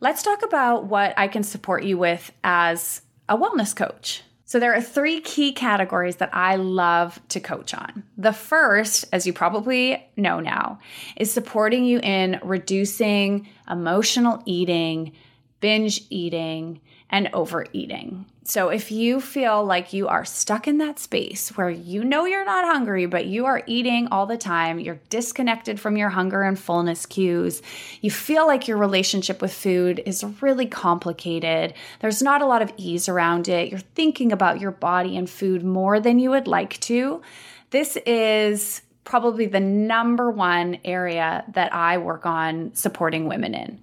Let's 0.00 0.22
talk 0.22 0.42
about 0.42 0.84
what 0.84 1.14
I 1.16 1.28
can 1.28 1.42
support 1.42 1.84
you 1.84 1.96
with 1.96 2.32
as 2.44 3.00
a 3.28 3.38
wellness 3.38 3.74
coach. 3.74 4.22
So, 4.52 4.58
there 4.60 4.74
are 4.74 4.82
three 4.82 5.22
key 5.22 5.52
categories 5.52 6.16
that 6.16 6.28
I 6.34 6.56
love 6.56 7.18
to 7.30 7.40
coach 7.40 7.72
on. 7.72 8.04
The 8.18 8.34
first, 8.34 9.06
as 9.10 9.26
you 9.26 9.32
probably 9.32 10.06
know 10.18 10.40
now, 10.40 10.78
is 11.16 11.32
supporting 11.32 11.86
you 11.86 12.00
in 12.00 12.38
reducing 12.42 13.48
emotional 13.70 14.42
eating, 14.44 15.12
binge 15.60 16.02
eating, 16.10 16.82
and 17.12 17.28
overeating. 17.34 18.24
So 18.44 18.70
if 18.70 18.90
you 18.90 19.20
feel 19.20 19.64
like 19.64 19.92
you 19.92 20.08
are 20.08 20.24
stuck 20.24 20.66
in 20.66 20.78
that 20.78 20.98
space 20.98 21.50
where 21.50 21.70
you 21.70 22.02
know 22.02 22.24
you're 22.24 22.44
not 22.44 22.64
hungry, 22.64 23.06
but 23.06 23.26
you 23.26 23.46
are 23.46 23.62
eating 23.66 24.08
all 24.10 24.26
the 24.26 24.38
time, 24.38 24.80
you're 24.80 24.98
disconnected 25.10 25.78
from 25.78 25.96
your 25.96 26.08
hunger 26.08 26.42
and 26.42 26.58
fullness 26.58 27.06
cues, 27.06 27.62
you 28.00 28.10
feel 28.10 28.46
like 28.46 28.66
your 28.66 28.78
relationship 28.78 29.40
with 29.40 29.52
food 29.52 30.02
is 30.06 30.24
really 30.40 30.66
complicated, 30.66 31.74
there's 32.00 32.22
not 32.22 32.42
a 32.42 32.46
lot 32.46 32.62
of 32.62 32.72
ease 32.76 33.08
around 33.08 33.46
it, 33.46 33.70
you're 33.70 33.78
thinking 33.78 34.32
about 34.32 34.60
your 34.60 34.72
body 34.72 35.16
and 35.16 35.30
food 35.30 35.62
more 35.62 36.00
than 36.00 36.18
you 36.18 36.30
would 36.30 36.48
like 36.48 36.80
to, 36.80 37.22
this 37.70 37.96
is 38.06 38.82
probably 39.04 39.46
the 39.46 39.60
number 39.60 40.30
one 40.30 40.78
area 40.84 41.44
that 41.54 41.74
I 41.74 41.98
work 41.98 42.24
on 42.24 42.72
supporting 42.74 43.26
women 43.26 43.54
in. 43.54 43.80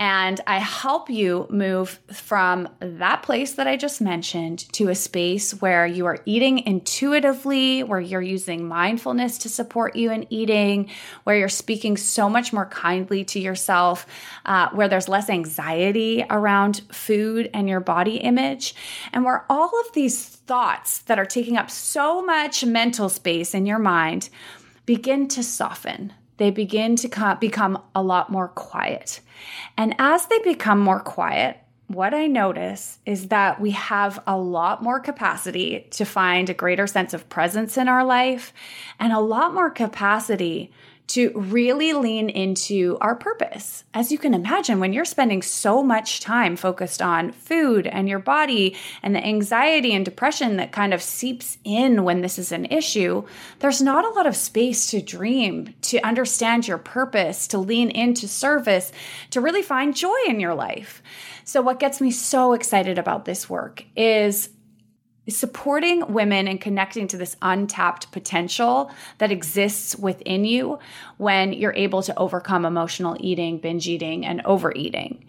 And 0.00 0.40
I 0.46 0.58
help 0.58 1.10
you 1.10 1.46
move 1.48 2.00
from 2.12 2.68
that 2.80 3.22
place 3.22 3.54
that 3.54 3.66
I 3.66 3.76
just 3.76 4.00
mentioned 4.00 4.72
to 4.72 4.88
a 4.88 4.94
space 4.94 5.60
where 5.60 5.86
you 5.86 6.06
are 6.06 6.18
eating 6.24 6.60
intuitively, 6.60 7.82
where 7.82 8.00
you're 8.00 8.22
using 8.22 8.66
mindfulness 8.66 9.38
to 9.38 9.48
support 9.48 9.96
you 9.96 10.10
in 10.10 10.26
eating, 10.30 10.90
where 11.24 11.36
you're 11.36 11.48
speaking 11.48 11.96
so 11.96 12.28
much 12.28 12.52
more 12.52 12.66
kindly 12.66 13.24
to 13.26 13.40
yourself, 13.40 14.06
uh, 14.44 14.68
where 14.70 14.88
there's 14.88 15.08
less 15.08 15.30
anxiety 15.30 16.24
around 16.30 16.82
food 16.92 17.50
and 17.54 17.68
your 17.68 17.80
body 17.80 18.16
image, 18.16 18.74
and 19.12 19.24
where 19.24 19.44
all 19.48 19.70
of 19.80 19.92
these 19.94 20.37
thoughts 20.48 21.00
that 21.00 21.18
are 21.18 21.26
taking 21.26 21.58
up 21.58 21.70
so 21.70 22.24
much 22.24 22.64
mental 22.64 23.10
space 23.10 23.54
in 23.54 23.66
your 23.66 23.78
mind 23.78 24.30
begin 24.86 25.28
to 25.28 25.42
soften. 25.42 26.12
They 26.38 26.50
begin 26.50 26.96
to 26.96 27.36
become 27.38 27.82
a 27.94 28.02
lot 28.02 28.32
more 28.32 28.48
quiet. 28.48 29.20
And 29.76 29.94
as 29.98 30.26
they 30.26 30.38
become 30.38 30.78
more 30.78 31.00
quiet, 31.00 31.58
what 31.88 32.14
I 32.14 32.26
notice 32.26 32.98
is 33.04 33.28
that 33.28 33.60
we 33.60 33.72
have 33.72 34.22
a 34.26 34.38
lot 34.38 34.82
more 34.82 35.00
capacity 35.00 35.86
to 35.90 36.04
find 36.04 36.48
a 36.48 36.54
greater 36.54 36.86
sense 36.86 37.12
of 37.12 37.28
presence 37.28 37.76
in 37.76 37.88
our 37.88 38.04
life 38.04 38.52
and 38.98 39.12
a 39.12 39.20
lot 39.20 39.52
more 39.52 39.70
capacity 39.70 40.72
to 41.08 41.32
really 41.34 41.94
lean 41.94 42.28
into 42.28 42.98
our 43.00 43.14
purpose. 43.14 43.84
As 43.94 44.12
you 44.12 44.18
can 44.18 44.34
imagine, 44.34 44.78
when 44.78 44.92
you're 44.92 45.06
spending 45.06 45.42
so 45.42 45.82
much 45.82 46.20
time 46.20 46.54
focused 46.54 47.00
on 47.00 47.32
food 47.32 47.86
and 47.86 48.08
your 48.08 48.18
body 48.18 48.76
and 49.02 49.14
the 49.14 49.24
anxiety 49.24 49.92
and 49.94 50.04
depression 50.04 50.56
that 50.58 50.70
kind 50.70 50.92
of 50.92 51.02
seeps 51.02 51.58
in 51.64 52.04
when 52.04 52.20
this 52.20 52.38
is 52.38 52.52
an 52.52 52.66
issue, 52.66 53.24
there's 53.60 53.80
not 53.80 54.04
a 54.04 54.10
lot 54.10 54.26
of 54.26 54.36
space 54.36 54.90
to 54.90 55.00
dream, 55.00 55.74
to 55.82 55.98
understand 56.00 56.68
your 56.68 56.78
purpose, 56.78 57.48
to 57.48 57.58
lean 57.58 57.90
into 57.90 58.28
service, 58.28 58.92
to 59.30 59.40
really 59.40 59.62
find 59.62 59.96
joy 59.96 60.18
in 60.26 60.40
your 60.40 60.54
life. 60.54 61.02
So, 61.44 61.62
what 61.62 61.80
gets 61.80 62.02
me 62.02 62.10
so 62.10 62.52
excited 62.52 62.98
about 62.98 63.24
this 63.24 63.48
work 63.48 63.82
is 63.96 64.50
supporting 65.28 66.12
women 66.12 66.48
and 66.48 66.60
connecting 66.60 67.06
to 67.08 67.16
this 67.16 67.36
untapped 67.42 68.10
potential 68.12 68.90
that 69.18 69.30
exists 69.30 69.96
within 69.96 70.44
you 70.44 70.78
when 71.18 71.52
you're 71.52 71.74
able 71.74 72.02
to 72.02 72.18
overcome 72.18 72.64
emotional 72.64 73.16
eating, 73.20 73.58
binge 73.58 73.88
eating, 73.88 74.24
and 74.24 74.40
overeating. 74.44 75.24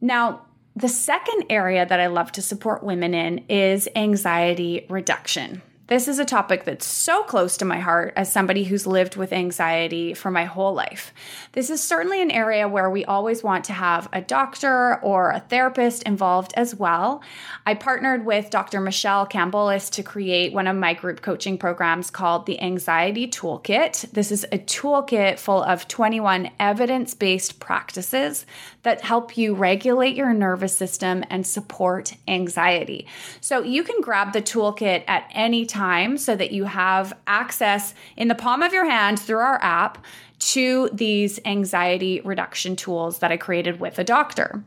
Now, 0.00 0.42
the 0.76 0.88
second 0.88 1.44
area 1.50 1.84
that 1.84 2.00
I 2.00 2.06
love 2.06 2.32
to 2.32 2.42
support 2.42 2.82
women 2.82 3.14
in 3.14 3.44
is 3.48 3.88
anxiety 3.96 4.86
reduction. 4.88 5.62
This 5.90 6.06
is 6.06 6.20
a 6.20 6.24
topic 6.24 6.62
that's 6.62 6.86
so 6.86 7.24
close 7.24 7.56
to 7.56 7.64
my 7.64 7.80
heart 7.80 8.12
as 8.14 8.30
somebody 8.30 8.62
who's 8.62 8.86
lived 8.86 9.16
with 9.16 9.32
anxiety 9.32 10.14
for 10.14 10.30
my 10.30 10.44
whole 10.44 10.72
life. 10.72 11.12
This 11.50 11.68
is 11.68 11.82
certainly 11.82 12.22
an 12.22 12.30
area 12.30 12.68
where 12.68 12.88
we 12.88 13.04
always 13.04 13.42
want 13.42 13.64
to 13.64 13.72
have 13.72 14.08
a 14.12 14.20
doctor 14.20 15.02
or 15.02 15.32
a 15.32 15.40
therapist 15.40 16.04
involved 16.04 16.52
as 16.56 16.76
well. 16.76 17.22
I 17.66 17.74
partnered 17.74 18.24
with 18.24 18.50
Dr. 18.50 18.80
Michele 18.80 19.26
Kambolis 19.26 19.90
to 19.94 20.04
create 20.04 20.52
one 20.52 20.68
of 20.68 20.76
my 20.76 20.94
group 20.94 21.22
coaching 21.22 21.58
programs 21.58 22.08
called 22.08 22.46
the 22.46 22.62
Anxiety 22.62 23.26
Toolkit. 23.26 24.12
This 24.12 24.30
is 24.30 24.44
a 24.52 24.58
toolkit 24.58 25.40
full 25.40 25.64
of 25.64 25.88
21 25.88 26.52
evidence 26.60 27.14
based 27.14 27.58
practices 27.58 28.46
that 28.84 29.00
help 29.00 29.36
you 29.36 29.56
regulate 29.56 30.14
your 30.14 30.32
nervous 30.32 30.74
system 30.74 31.24
and 31.30 31.44
support 31.44 32.14
anxiety. 32.28 33.08
So 33.40 33.64
you 33.64 33.82
can 33.82 34.00
grab 34.00 34.32
the 34.32 34.40
toolkit 34.40 35.02
at 35.08 35.28
any 35.34 35.66
time 35.66 35.79
time 35.80 36.18
so 36.18 36.36
that 36.36 36.52
you 36.52 36.64
have 36.64 37.16
access 37.26 37.94
in 38.16 38.28
the 38.28 38.34
palm 38.34 38.62
of 38.62 38.72
your 38.72 38.84
hand 38.84 39.18
through 39.18 39.38
our 39.38 39.62
app 39.62 40.04
to 40.38 40.90
these 40.92 41.40
anxiety 41.44 42.20
reduction 42.22 42.76
tools 42.76 43.20
that 43.20 43.32
I 43.32 43.38
created 43.38 43.80
with 43.80 43.98
a 43.98 44.04
doctor. 44.04 44.62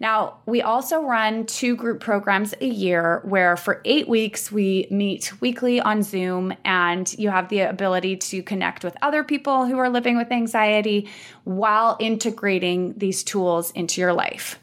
Now, 0.00 0.38
we 0.46 0.62
also 0.62 1.02
run 1.02 1.46
two 1.46 1.76
group 1.76 2.00
programs 2.00 2.54
a 2.60 2.66
year 2.66 3.20
where 3.24 3.56
for 3.56 3.80
eight 3.84 4.08
weeks 4.08 4.50
we 4.50 4.88
meet 4.90 5.40
weekly 5.40 5.80
on 5.80 6.02
Zoom, 6.02 6.54
and 6.64 7.12
you 7.18 7.30
have 7.30 7.48
the 7.48 7.60
ability 7.60 8.16
to 8.16 8.42
connect 8.42 8.82
with 8.82 8.96
other 9.02 9.22
people 9.22 9.66
who 9.66 9.78
are 9.78 9.90
living 9.90 10.16
with 10.16 10.32
anxiety 10.32 11.08
while 11.44 11.96
integrating 12.00 12.94
these 12.96 13.22
tools 13.22 13.70
into 13.72 14.00
your 14.00 14.12
life. 14.12 14.58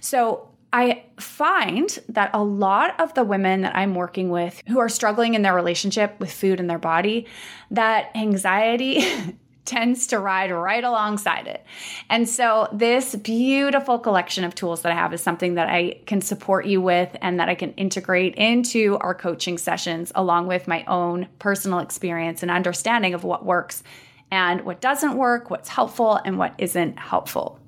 So, 0.00 0.49
I 0.72 1.04
find 1.18 1.98
that 2.08 2.30
a 2.32 2.42
lot 2.42 2.98
of 3.00 3.14
the 3.14 3.24
women 3.24 3.62
that 3.62 3.76
I'm 3.76 3.94
working 3.94 4.30
with 4.30 4.62
who 4.68 4.78
are 4.78 4.88
struggling 4.88 5.34
in 5.34 5.42
their 5.42 5.54
relationship 5.54 6.18
with 6.20 6.32
food 6.32 6.60
and 6.60 6.70
their 6.70 6.78
body, 6.78 7.26
that 7.72 8.10
anxiety 8.14 9.04
tends 9.64 10.08
to 10.08 10.18
ride 10.18 10.50
right 10.50 10.82
alongside 10.82 11.46
it. 11.46 11.64
And 12.08 12.28
so, 12.28 12.68
this 12.72 13.14
beautiful 13.14 13.98
collection 13.98 14.44
of 14.44 14.54
tools 14.54 14.82
that 14.82 14.92
I 14.92 14.94
have 14.94 15.12
is 15.12 15.22
something 15.22 15.54
that 15.54 15.68
I 15.68 16.00
can 16.06 16.20
support 16.20 16.66
you 16.66 16.80
with 16.80 17.16
and 17.20 17.38
that 17.40 17.48
I 17.48 17.54
can 17.54 17.72
integrate 17.74 18.34
into 18.36 18.96
our 19.00 19.14
coaching 19.14 19.58
sessions, 19.58 20.12
along 20.14 20.46
with 20.46 20.66
my 20.68 20.84
own 20.86 21.28
personal 21.38 21.80
experience 21.80 22.42
and 22.42 22.50
understanding 22.50 23.14
of 23.14 23.24
what 23.24 23.44
works 23.44 23.82
and 24.30 24.62
what 24.62 24.80
doesn't 24.80 25.16
work, 25.16 25.50
what's 25.50 25.68
helpful 25.68 26.20
and 26.24 26.38
what 26.38 26.54
isn't 26.58 26.98
helpful. 26.98 27.58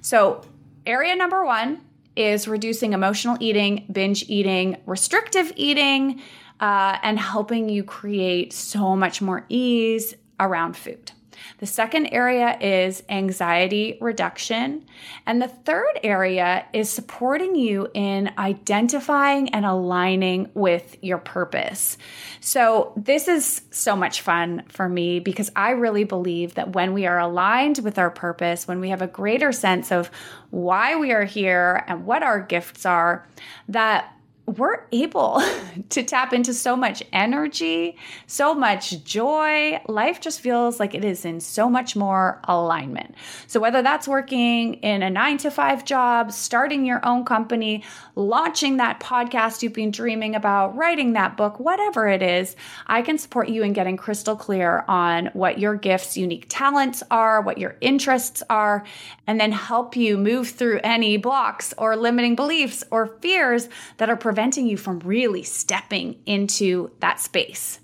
So, 0.00 0.42
area 0.86 1.16
number 1.16 1.44
one 1.44 1.82
is 2.18 2.48
reducing 2.48 2.92
emotional 2.92 3.36
eating, 3.40 3.86
binge 3.90 4.24
eating, 4.28 4.76
restrictive 4.86 5.52
eating, 5.56 6.20
uh, 6.60 6.98
and 7.02 7.18
helping 7.18 7.68
you 7.68 7.84
create 7.84 8.52
so 8.52 8.96
much 8.96 9.22
more 9.22 9.44
ease 9.48 10.14
around 10.40 10.76
food. 10.76 11.12
The 11.58 11.66
second 11.66 12.06
area 12.06 12.56
is 12.60 13.02
anxiety 13.08 13.98
reduction. 14.00 14.84
And 15.26 15.40
the 15.40 15.48
third 15.48 15.98
area 16.02 16.64
is 16.72 16.90
supporting 16.90 17.56
you 17.56 17.88
in 17.94 18.32
identifying 18.38 19.50
and 19.50 19.64
aligning 19.64 20.50
with 20.54 20.96
your 21.02 21.18
purpose. 21.18 21.98
So, 22.40 22.92
this 22.96 23.28
is 23.28 23.62
so 23.70 23.96
much 23.96 24.20
fun 24.20 24.64
for 24.68 24.88
me 24.88 25.20
because 25.20 25.50
I 25.56 25.70
really 25.70 26.04
believe 26.04 26.54
that 26.54 26.74
when 26.74 26.92
we 26.92 27.06
are 27.06 27.18
aligned 27.18 27.78
with 27.78 27.98
our 27.98 28.10
purpose, 28.10 28.68
when 28.68 28.80
we 28.80 28.90
have 28.90 29.02
a 29.02 29.06
greater 29.06 29.52
sense 29.52 29.90
of 29.90 30.10
why 30.50 30.96
we 30.96 31.12
are 31.12 31.24
here 31.24 31.84
and 31.86 32.06
what 32.06 32.22
our 32.22 32.40
gifts 32.40 32.86
are, 32.86 33.26
that 33.68 34.12
we're 34.56 34.84
able 34.92 35.42
to 35.90 36.02
tap 36.02 36.32
into 36.32 36.54
so 36.54 36.74
much 36.74 37.02
energy, 37.12 37.96
so 38.26 38.54
much 38.54 39.04
joy. 39.04 39.78
Life 39.86 40.20
just 40.20 40.40
feels 40.40 40.80
like 40.80 40.94
it 40.94 41.04
is 41.04 41.24
in 41.24 41.40
so 41.40 41.68
much 41.68 41.94
more 41.94 42.40
alignment. 42.44 43.14
So, 43.46 43.60
whether 43.60 43.82
that's 43.82 44.08
working 44.08 44.74
in 44.74 45.02
a 45.02 45.10
nine 45.10 45.36
to 45.38 45.50
five 45.50 45.84
job, 45.84 46.32
starting 46.32 46.86
your 46.86 47.04
own 47.04 47.24
company, 47.24 47.84
launching 48.14 48.78
that 48.78 49.00
podcast 49.00 49.62
you've 49.62 49.74
been 49.74 49.90
dreaming 49.90 50.34
about, 50.34 50.74
writing 50.76 51.12
that 51.12 51.36
book, 51.36 51.60
whatever 51.60 52.08
it 52.08 52.22
is, 52.22 52.56
I 52.86 53.02
can 53.02 53.18
support 53.18 53.48
you 53.48 53.62
in 53.62 53.74
getting 53.74 53.96
crystal 53.96 54.36
clear 54.36 54.84
on 54.88 55.26
what 55.34 55.58
your 55.58 55.74
gifts, 55.74 56.16
unique 56.16 56.46
talents 56.48 57.02
are, 57.10 57.42
what 57.42 57.58
your 57.58 57.76
interests 57.80 58.42
are, 58.48 58.84
and 59.26 59.38
then 59.38 59.52
help 59.52 59.94
you 59.96 60.16
move 60.16 60.48
through 60.48 60.80
any 60.82 61.18
blocks 61.18 61.74
or 61.76 61.96
limiting 61.96 62.34
beliefs 62.34 62.82
or 62.90 63.08
fears 63.20 63.68
that 63.98 64.08
are 64.08 64.16
preventing 64.16 64.37
preventing 64.38 64.68
you 64.68 64.76
from 64.76 65.00
really 65.00 65.42
stepping 65.42 66.16
into 66.24 66.92
that 67.00 67.18
space. 67.18 67.80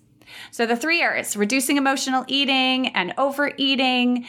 So, 0.52 0.66
the 0.66 0.76
three 0.76 1.02
areas 1.02 1.36
reducing 1.36 1.78
emotional 1.78 2.24
eating 2.28 2.94
and 2.94 3.12
overeating, 3.18 4.28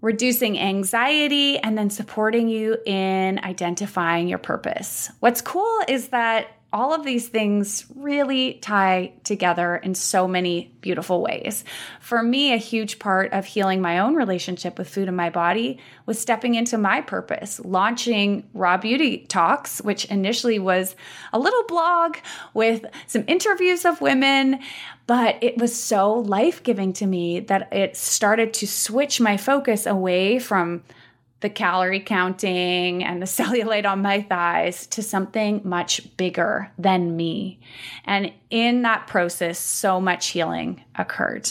reducing 0.00 0.58
anxiety, 0.58 1.58
and 1.58 1.76
then 1.76 1.90
supporting 1.90 2.48
you 2.48 2.78
in 2.86 3.40
identifying 3.40 4.26
your 4.26 4.38
purpose. 4.38 5.10
What's 5.20 5.42
cool 5.42 5.82
is 5.86 6.08
that 6.08 6.46
all 6.70 6.92
of 6.92 7.02
these 7.02 7.28
things 7.28 7.86
really 7.94 8.54
tie 8.54 9.12
together 9.24 9.76
in 9.76 9.94
so 9.94 10.28
many 10.28 10.74
beautiful 10.82 11.22
ways. 11.22 11.64
For 11.98 12.22
me, 12.22 12.52
a 12.52 12.58
huge 12.58 12.98
part 12.98 13.32
of 13.32 13.46
healing 13.46 13.80
my 13.80 13.98
own 13.98 14.14
relationship 14.14 14.76
with 14.76 14.88
food 14.88 15.08
and 15.08 15.16
my 15.16 15.30
body 15.30 15.78
was 16.04 16.18
stepping 16.18 16.56
into 16.56 16.76
my 16.76 17.00
purpose, 17.00 17.58
launching 17.60 18.46
Raw 18.52 18.76
Beauty 18.76 19.24
Talks, 19.28 19.80
which 19.80 20.04
initially 20.06 20.58
was 20.58 20.94
a 21.32 21.38
little 21.38 21.64
blog 21.64 22.16
with 22.52 22.84
some 23.06 23.24
interviews 23.26 23.86
of 23.86 24.02
women, 24.02 24.60
but 25.06 25.36
it 25.40 25.56
was 25.56 25.74
so 25.74 26.12
life 26.12 26.62
giving 26.62 26.92
to 26.94 27.06
me 27.06 27.40
that 27.40 27.72
it 27.72 27.96
started 27.96 28.52
to 28.54 28.66
switch 28.66 29.22
my 29.22 29.38
focus 29.38 29.86
away 29.86 30.38
from 30.38 30.82
the 31.40 31.50
calorie 31.50 32.00
counting 32.00 33.04
and 33.04 33.22
the 33.22 33.26
cellulite 33.38 33.86
on 33.86 34.02
my 34.02 34.22
thighs 34.22 34.86
to 34.88 35.02
something 35.02 35.60
much 35.64 36.16
bigger 36.16 36.70
than 36.78 37.16
me. 37.16 37.60
And 38.04 38.32
in 38.50 38.82
that 38.82 39.06
process, 39.06 39.58
so 39.58 40.00
much 40.00 40.28
healing 40.28 40.84
occurred. 40.96 41.50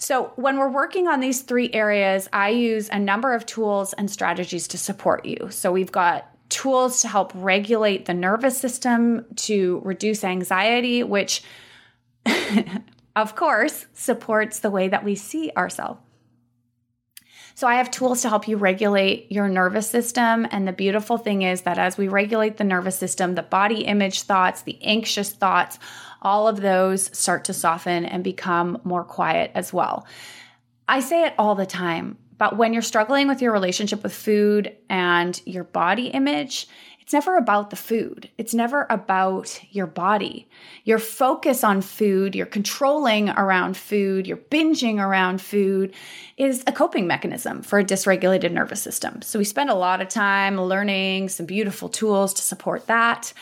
So, 0.00 0.32
when 0.36 0.58
we're 0.58 0.70
working 0.70 1.08
on 1.08 1.18
these 1.18 1.42
three 1.42 1.70
areas, 1.72 2.28
I 2.32 2.50
use 2.50 2.88
a 2.88 3.00
number 3.00 3.34
of 3.34 3.44
tools 3.46 3.94
and 3.94 4.08
strategies 4.08 4.68
to 4.68 4.78
support 4.78 5.24
you. 5.24 5.48
So, 5.50 5.72
we've 5.72 5.90
got 5.90 6.30
tools 6.50 7.02
to 7.02 7.08
help 7.08 7.32
regulate 7.34 8.06
the 8.06 8.14
nervous 8.14 8.56
system, 8.56 9.26
to 9.34 9.82
reduce 9.84 10.22
anxiety, 10.22 11.02
which, 11.02 11.42
of 13.16 13.34
course, 13.34 13.86
supports 13.92 14.60
the 14.60 14.70
way 14.70 14.86
that 14.86 15.04
we 15.04 15.16
see 15.16 15.50
ourselves. 15.56 16.00
So 17.58 17.66
I 17.66 17.74
have 17.74 17.90
tools 17.90 18.22
to 18.22 18.28
help 18.28 18.46
you 18.46 18.56
regulate 18.56 19.32
your 19.32 19.48
nervous 19.48 19.90
system. 19.90 20.46
And 20.52 20.68
the 20.68 20.72
beautiful 20.72 21.18
thing 21.18 21.42
is 21.42 21.62
that 21.62 21.76
as 21.76 21.98
we 21.98 22.06
regulate 22.06 22.56
the 22.56 22.62
nervous 22.62 22.96
system, 22.96 23.34
the 23.34 23.42
body 23.42 23.80
image 23.80 24.22
thoughts, 24.22 24.62
the 24.62 24.78
anxious 24.80 25.32
thoughts, 25.32 25.80
all 26.22 26.46
of 26.46 26.60
those 26.60 27.10
start 27.18 27.46
to 27.46 27.52
soften 27.52 28.04
and 28.04 28.22
become 28.22 28.80
more 28.84 29.02
quiet 29.02 29.50
as 29.56 29.72
well. 29.72 30.06
I 30.86 31.00
say 31.00 31.24
it 31.24 31.34
all 31.36 31.56
the 31.56 31.66
time, 31.66 32.16
but 32.36 32.56
when 32.56 32.72
you're 32.72 32.80
struggling 32.80 33.26
with 33.26 33.42
your 33.42 33.50
relationship 33.50 34.04
with 34.04 34.14
food 34.14 34.76
and 34.88 35.42
your 35.44 35.64
body 35.64 36.06
image, 36.06 36.68
it's 37.08 37.14
never 37.14 37.38
about 37.38 37.70
the 37.70 37.76
food. 37.76 38.28
It's 38.36 38.52
never 38.52 38.86
about 38.90 39.58
your 39.70 39.86
body. 39.86 40.46
Your 40.84 40.98
focus 40.98 41.64
on 41.64 41.80
food, 41.80 42.34
your 42.34 42.44
controlling 42.44 43.30
around 43.30 43.78
food, 43.78 44.26
your 44.26 44.36
binging 44.36 44.98
around 44.98 45.40
food 45.40 45.94
is 46.36 46.62
a 46.66 46.72
coping 46.72 47.06
mechanism 47.06 47.62
for 47.62 47.78
a 47.78 47.84
dysregulated 47.84 48.52
nervous 48.52 48.82
system. 48.82 49.22
So 49.22 49.38
we 49.38 49.46
spend 49.46 49.70
a 49.70 49.74
lot 49.74 50.02
of 50.02 50.10
time 50.10 50.60
learning 50.60 51.30
some 51.30 51.46
beautiful 51.46 51.88
tools 51.88 52.34
to 52.34 52.42
support 52.42 52.88
that. 52.88 53.32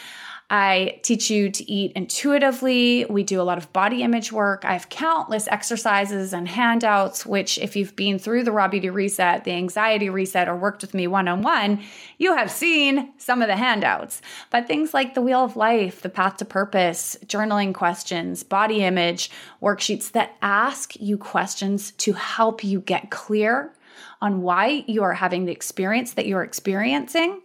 I 0.48 1.00
teach 1.02 1.28
you 1.28 1.50
to 1.50 1.70
eat 1.70 1.90
intuitively. 1.96 3.04
We 3.06 3.24
do 3.24 3.40
a 3.40 3.42
lot 3.42 3.58
of 3.58 3.72
body 3.72 4.04
image 4.04 4.30
work. 4.30 4.64
I 4.64 4.74
have 4.74 4.88
countless 4.88 5.48
exercises 5.48 6.32
and 6.32 6.46
handouts, 6.46 7.26
which, 7.26 7.58
if 7.58 7.74
you've 7.74 7.96
been 7.96 8.20
through 8.20 8.44
the 8.44 8.52
Raw 8.52 8.68
Beauty 8.68 8.88
Reset, 8.88 9.42
the 9.42 9.50
Anxiety 9.50 10.08
Reset, 10.08 10.48
or 10.48 10.54
worked 10.54 10.82
with 10.82 10.94
me 10.94 11.08
one 11.08 11.26
on 11.26 11.42
one, 11.42 11.82
you 12.18 12.36
have 12.36 12.50
seen 12.50 13.12
some 13.18 13.42
of 13.42 13.48
the 13.48 13.56
handouts. 13.56 14.22
But 14.50 14.68
things 14.68 14.94
like 14.94 15.14
the 15.14 15.20
Wheel 15.20 15.44
of 15.44 15.56
Life, 15.56 16.02
the 16.02 16.08
Path 16.08 16.36
to 16.36 16.44
Purpose, 16.44 17.16
journaling 17.26 17.74
questions, 17.74 18.44
body 18.44 18.84
image 18.84 19.32
worksheets 19.60 20.12
that 20.12 20.36
ask 20.42 20.94
you 21.00 21.18
questions 21.18 21.90
to 21.92 22.12
help 22.12 22.62
you 22.62 22.80
get 22.80 23.10
clear 23.10 23.72
on 24.20 24.42
why 24.42 24.84
you 24.86 25.02
are 25.02 25.14
having 25.14 25.44
the 25.44 25.52
experience 25.52 26.14
that 26.14 26.26
you're 26.26 26.44
experiencing 26.44 27.40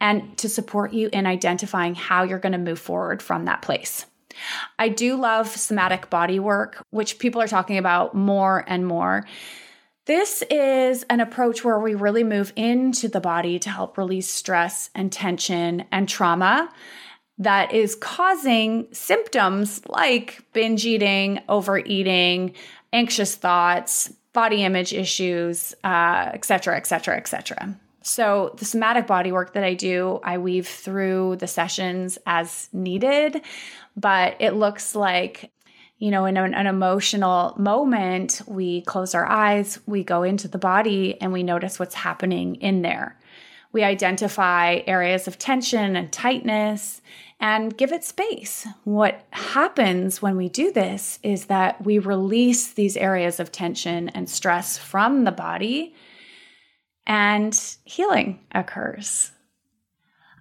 and 0.00 0.36
to 0.38 0.48
support 0.48 0.92
you 0.92 1.08
in 1.12 1.26
identifying 1.26 1.94
how 1.94 2.22
you're 2.22 2.38
going 2.38 2.52
to 2.52 2.58
move 2.58 2.78
forward 2.78 3.22
from 3.22 3.44
that 3.44 3.62
place. 3.62 4.06
I 4.78 4.88
do 4.88 5.16
love 5.16 5.48
somatic 5.48 6.10
body 6.10 6.38
work, 6.38 6.82
which 6.90 7.18
people 7.18 7.40
are 7.40 7.48
talking 7.48 7.78
about 7.78 8.14
more 8.14 8.64
and 8.66 8.86
more. 8.86 9.26
This 10.06 10.42
is 10.50 11.04
an 11.04 11.20
approach 11.20 11.64
where 11.64 11.78
we 11.78 11.94
really 11.94 12.24
move 12.24 12.52
into 12.56 13.08
the 13.08 13.20
body 13.20 13.58
to 13.60 13.70
help 13.70 13.96
release 13.96 14.28
stress 14.28 14.90
and 14.94 15.10
tension 15.10 15.84
and 15.90 16.08
trauma 16.08 16.70
that 17.38 17.72
is 17.72 17.94
causing 17.94 18.86
symptoms 18.92 19.80
like 19.88 20.44
binge 20.52 20.84
eating, 20.84 21.40
overeating, 21.48 22.54
anxious 22.92 23.34
thoughts, 23.34 24.12
body 24.32 24.62
image 24.62 24.92
issues, 24.92 25.74
uh, 25.84 26.30
et 26.34 26.44
cetera, 26.44 26.76
So, 28.06 28.54
the 28.58 28.66
somatic 28.66 29.06
body 29.06 29.32
work 29.32 29.54
that 29.54 29.64
I 29.64 29.72
do, 29.72 30.20
I 30.22 30.36
weave 30.36 30.68
through 30.68 31.36
the 31.36 31.46
sessions 31.46 32.18
as 32.26 32.68
needed, 32.70 33.40
but 33.96 34.36
it 34.40 34.52
looks 34.52 34.94
like 34.94 35.50
you 35.98 36.10
know, 36.10 36.26
in 36.26 36.36
an, 36.36 36.52
an, 36.52 36.66
emotional 36.66 37.54
moment, 37.56 38.42
we 38.46 38.82
close 38.82 39.14
our 39.14 39.24
eyes, 39.24 39.78
we 39.86 40.02
go 40.02 40.22
into 40.22 40.48
the 40.48 40.58
body, 40.58 41.18
and 41.20 41.32
we 41.32 41.42
notice 41.42 41.78
what's 41.78 41.94
happening 41.94 42.56
in 42.56 42.82
there. 42.82 43.16
We 43.72 43.84
identify 43.84 44.80
areas 44.86 45.26
of 45.26 45.38
tension 45.38 45.96
and 45.96 46.12
tightness 46.12 47.00
and 47.40 47.76
give 47.76 47.92
it 47.92 48.04
space. 48.04 48.66
What 48.82 49.24
happens 49.30 50.20
when 50.20 50.36
we 50.36 50.48
do 50.48 50.72
this 50.72 51.18
is 51.22 51.46
that 51.46 51.82
we 51.84 51.98
release 51.98 52.72
these 52.72 52.96
areas 52.96 53.40
of 53.40 53.50
tension 53.50 54.10
and 54.10 54.28
stress 54.28 54.76
from 54.76 55.24
the 55.24 55.32
body 55.32 55.94
and 57.06 57.76
healing 57.84 58.40
occurs. 58.52 59.32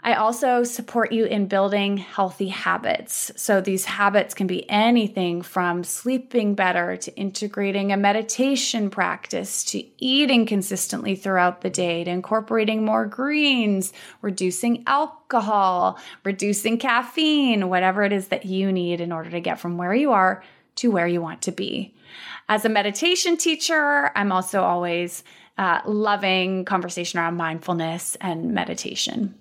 I 0.06 0.15
also 0.15 0.65
support 0.65 1.13
you 1.13 1.23
in 1.23 1.47
building 1.47 1.95
healthy 1.95 2.49
habits. 2.49 3.32
So, 3.38 3.62
these 3.62 3.86
habits 3.86 4.34
can 4.34 4.47
be 4.47 4.69
anything 4.69 5.41
from 5.41 5.86
sleeping 5.86 6.56
better 6.56 6.97
to 6.97 7.15
integrating 7.15 7.93
a 7.93 7.97
meditation 7.97 8.89
practice 8.89 9.63
to 9.65 9.82
eating 10.04 10.45
consistently 10.45 11.15
throughout 11.15 11.62
the 11.62 11.69
day 11.69 12.04
to 12.04 12.12
incorporating 12.12 12.84
more 12.84 13.06
greens, 13.06 13.93
reducing 14.21 14.84
alcohol, 14.88 15.97
reducing 16.26 16.78
caffeine, 16.78 17.69
whatever 17.69 18.04
it 18.04 18.12
is 18.12 18.28
that 18.28 18.45
you 18.45 18.73
need 18.73 18.99
in 18.99 19.13
order 19.13 19.30
to 19.30 19.39
get 19.39 19.58
from 19.58 19.78
where 19.78 19.95
you 19.95 20.12
are 20.12 20.43
to 20.76 20.91
where 20.91 21.08
you 21.08 21.21
want 21.21 21.41
to 21.43 21.52
be. 21.52 21.95
As 22.49 22.65
a 22.65 22.69
meditation 22.69 23.38
teacher, 23.38 24.12
I'm 24.15 24.34
also 24.34 24.63
always 24.63 25.23
uh, 25.58 25.82
loving 25.86 26.66
conversation 26.66 27.20
around 27.20 27.36
mindfulness 27.38 28.18
and 28.22 28.54
meditation. 28.54 29.36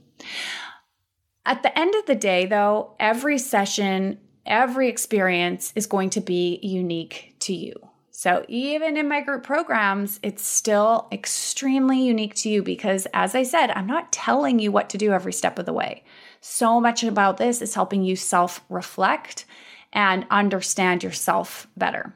At 1.45 1.63
the 1.63 1.77
end 1.77 1.95
of 1.95 2.07
the 2.07 2.15
day, 2.15 2.47
though, 2.47 2.95
every 3.01 3.39
session, 3.39 4.19
every 4.47 4.89
experience 4.89 5.73
is 5.75 5.87
going 5.87 6.11
to 6.11 6.21
be 6.21 6.59
unique 6.63 7.35
to 7.41 7.55
you. 7.55 7.75
So, 8.15 8.45
even 8.47 8.97
in 8.97 9.09
my 9.09 9.23
group 9.23 9.43
programs, 9.43 10.21
it's 10.23 10.45
still 10.45 11.09
extremely 11.11 12.03
unique 12.03 12.35
to 12.37 12.51
you 12.51 12.63
because, 12.63 13.07
as 13.15 13.35
I 13.35 13.43
said, 13.43 13.71
I'm 13.71 13.87
not 13.87 14.13
telling 14.13 14.59
you 14.59 14.71
what 14.71 14.91
to 14.91 14.99
do 14.99 15.13
every 15.13 15.33
step 15.33 15.59
of 15.59 15.67
the 15.67 15.73
way. 15.73 16.05
So 16.41 16.81
much 16.81 17.03
about 17.03 17.39
this 17.39 17.63
is 17.63 17.75
helping 17.75 18.05
you 18.05 18.15
self 18.15 18.61
reflect 18.69 19.47
and 19.93 20.27
understand 20.31 21.03
yourself 21.03 21.67
better. 21.77 22.15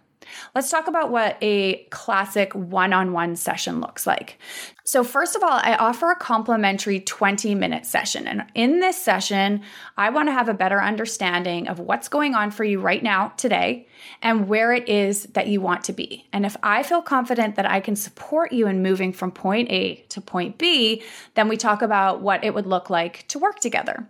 Let's 0.55 0.71
talk 0.71 0.89
about 0.89 1.11
what 1.11 1.37
a 1.41 1.85
classic 1.91 2.55
one 2.55 2.93
on 2.93 3.13
one 3.13 3.37
session 3.37 3.81
looks 3.81 4.07
like. 4.07 4.39
So, 4.87 5.03
first 5.03 5.35
of 5.35 5.43
all, 5.43 5.51
I 5.51 5.75
offer 5.75 6.13
a 6.13 6.17
complimentary 6.17 7.01
20 7.01 7.57
minute 7.57 7.85
session. 7.85 8.29
And 8.29 8.45
in 8.55 8.79
this 8.79 8.97
session, 8.97 9.63
I 9.97 10.11
want 10.11 10.29
to 10.29 10.33
have 10.33 10.49
a 10.49 10.55
better 10.55 10.81
understanding 10.81 11.67
of 11.67 11.81
what's 11.81 12.07
going 12.07 12.37
on 12.37 12.53
for 12.53 12.63
you 12.63 12.79
right 12.79 13.03
now, 13.03 13.33
today, 13.37 13.89
and 14.23 14.47
where 14.47 14.73
it 14.73 14.89
is 14.89 15.25
that 15.35 15.49
you 15.49 15.61
want 15.61 15.83
to 15.85 15.93
be. 15.93 16.29
And 16.33 16.47
if 16.47 16.57
I 16.63 16.85
feel 16.85 17.03
confident 17.03 17.57
that 17.57 17.69
I 17.69 17.81
can 17.81 17.97
support 17.97 18.53
you 18.53 18.69
in 18.69 18.81
moving 18.81 19.13
from 19.13 19.33
point 19.33 19.73
A 19.73 19.97
to 20.11 20.21
point 20.21 20.57
B, 20.57 21.03
then 21.35 21.49
we 21.49 21.57
talk 21.57 21.83
about 21.83 22.23
what 22.23 22.45
it 22.45 22.55
would 22.55 22.67
look 22.67 22.89
like 22.89 23.27
to 23.27 23.41
work 23.41 23.59
together. 23.59 24.07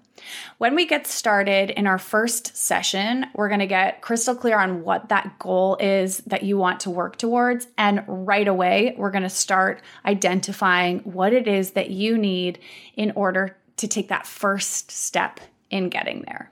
When 0.58 0.74
we 0.74 0.86
get 0.86 1.06
started 1.06 1.70
in 1.70 1.86
our 1.86 1.98
first 1.98 2.56
session, 2.56 3.26
we're 3.34 3.48
going 3.48 3.60
to 3.60 3.66
get 3.66 4.00
crystal 4.00 4.34
clear 4.34 4.58
on 4.58 4.82
what 4.82 5.10
that 5.10 5.38
goal 5.38 5.76
is 5.78 6.18
that 6.26 6.42
you 6.42 6.56
want 6.56 6.80
to 6.80 6.90
work 6.90 7.16
towards. 7.16 7.66
And 7.76 8.02
right 8.06 8.48
away, 8.48 8.94
we're 8.96 9.10
going 9.10 9.22
to 9.24 9.28
start 9.28 9.82
identifying 10.04 10.65
what 11.04 11.32
it 11.32 11.48
is 11.48 11.72
that 11.72 11.90
you 11.90 12.18
need 12.18 12.58
in 12.96 13.12
order 13.12 13.56
to 13.76 13.88
take 13.88 14.08
that 14.08 14.26
first 14.26 14.90
step 14.90 15.40
in 15.70 15.88
getting 15.88 16.22
there. 16.22 16.50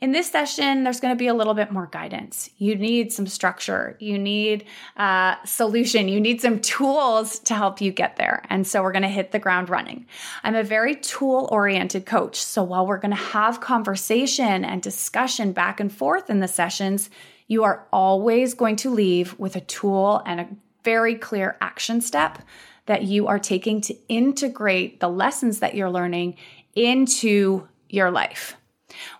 In 0.00 0.12
this 0.12 0.30
session, 0.30 0.84
there's 0.84 1.00
going 1.00 1.14
to 1.14 1.18
be 1.18 1.28
a 1.28 1.34
little 1.34 1.54
bit 1.54 1.70
more 1.70 1.86
guidance. 1.86 2.50
You 2.58 2.74
need 2.74 3.12
some 3.12 3.26
structure, 3.26 3.96
you 4.00 4.18
need 4.18 4.64
a 4.96 5.02
uh, 5.02 5.44
solution, 5.44 6.08
you 6.08 6.20
need 6.20 6.40
some 6.40 6.60
tools 6.60 7.38
to 7.40 7.54
help 7.54 7.80
you 7.80 7.92
get 7.92 8.16
there. 8.16 8.42
And 8.50 8.66
so 8.66 8.82
we're 8.82 8.92
going 8.92 9.02
to 9.02 9.08
hit 9.08 9.32
the 9.32 9.38
ground 9.38 9.68
running. 9.68 10.06
I'm 10.42 10.54
a 10.54 10.64
very 10.64 10.96
tool 10.96 11.48
oriented 11.52 12.06
coach. 12.06 12.42
So 12.42 12.62
while 12.62 12.86
we're 12.86 12.98
going 12.98 13.16
to 13.16 13.16
have 13.16 13.60
conversation 13.60 14.64
and 14.64 14.82
discussion 14.82 15.52
back 15.52 15.80
and 15.80 15.92
forth 15.92 16.30
in 16.30 16.40
the 16.40 16.48
sessions, 16.48 17.10
you 17.46 17.64
are 17.64 17.86
always 17.92 18.54
going 18.54 18.76
to 18.76 18.90
leave 18.90 19.38
with 19.38 19.56
a 19.56 19.60
tool 19.60 20.22
and 20.26 20.40
a 20.40 20.48
very 20.84 21.14
clear 21.14 21.56
action 21.60 22.00
step 22.00 22.42
that 22.86 23.04
you 23.04 23.26
are 23.26 23.38
taking 23.38 23.80
to 23.82 23.96
integrate 24.08 25.00
the 25.00 25.08
lessons 25.08 25.60
that 25.60 25.74
you're 25.74 25.90
learning 25.90 26.36
into 26.74 27.68
your 27.88 28.10
life. 28.10 28.56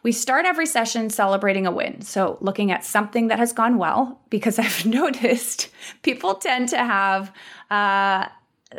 We 0.03 0.13
start 0.13 0.45
every 0.45 0.67
session 0.67 1.11
celebrating 1.11 1.67
a 1.67 1.71
win. 1.71 2.03
So, 2.03 2.37
looking 2.41 2.71
at 2.71 2.85
something 2.85 3.29
that 3.29 3.39
has 3.39 3.53
gone 3.53 3.79
well, 3.79 4.21
because 4.31 4.59
I've 4.59 4.85
noticed 4.85 5.71
people 6.03 6.35
tend 6.35 6.69
to 6.71 6.79
have 6.79 7.33
uh, 7.71 8.29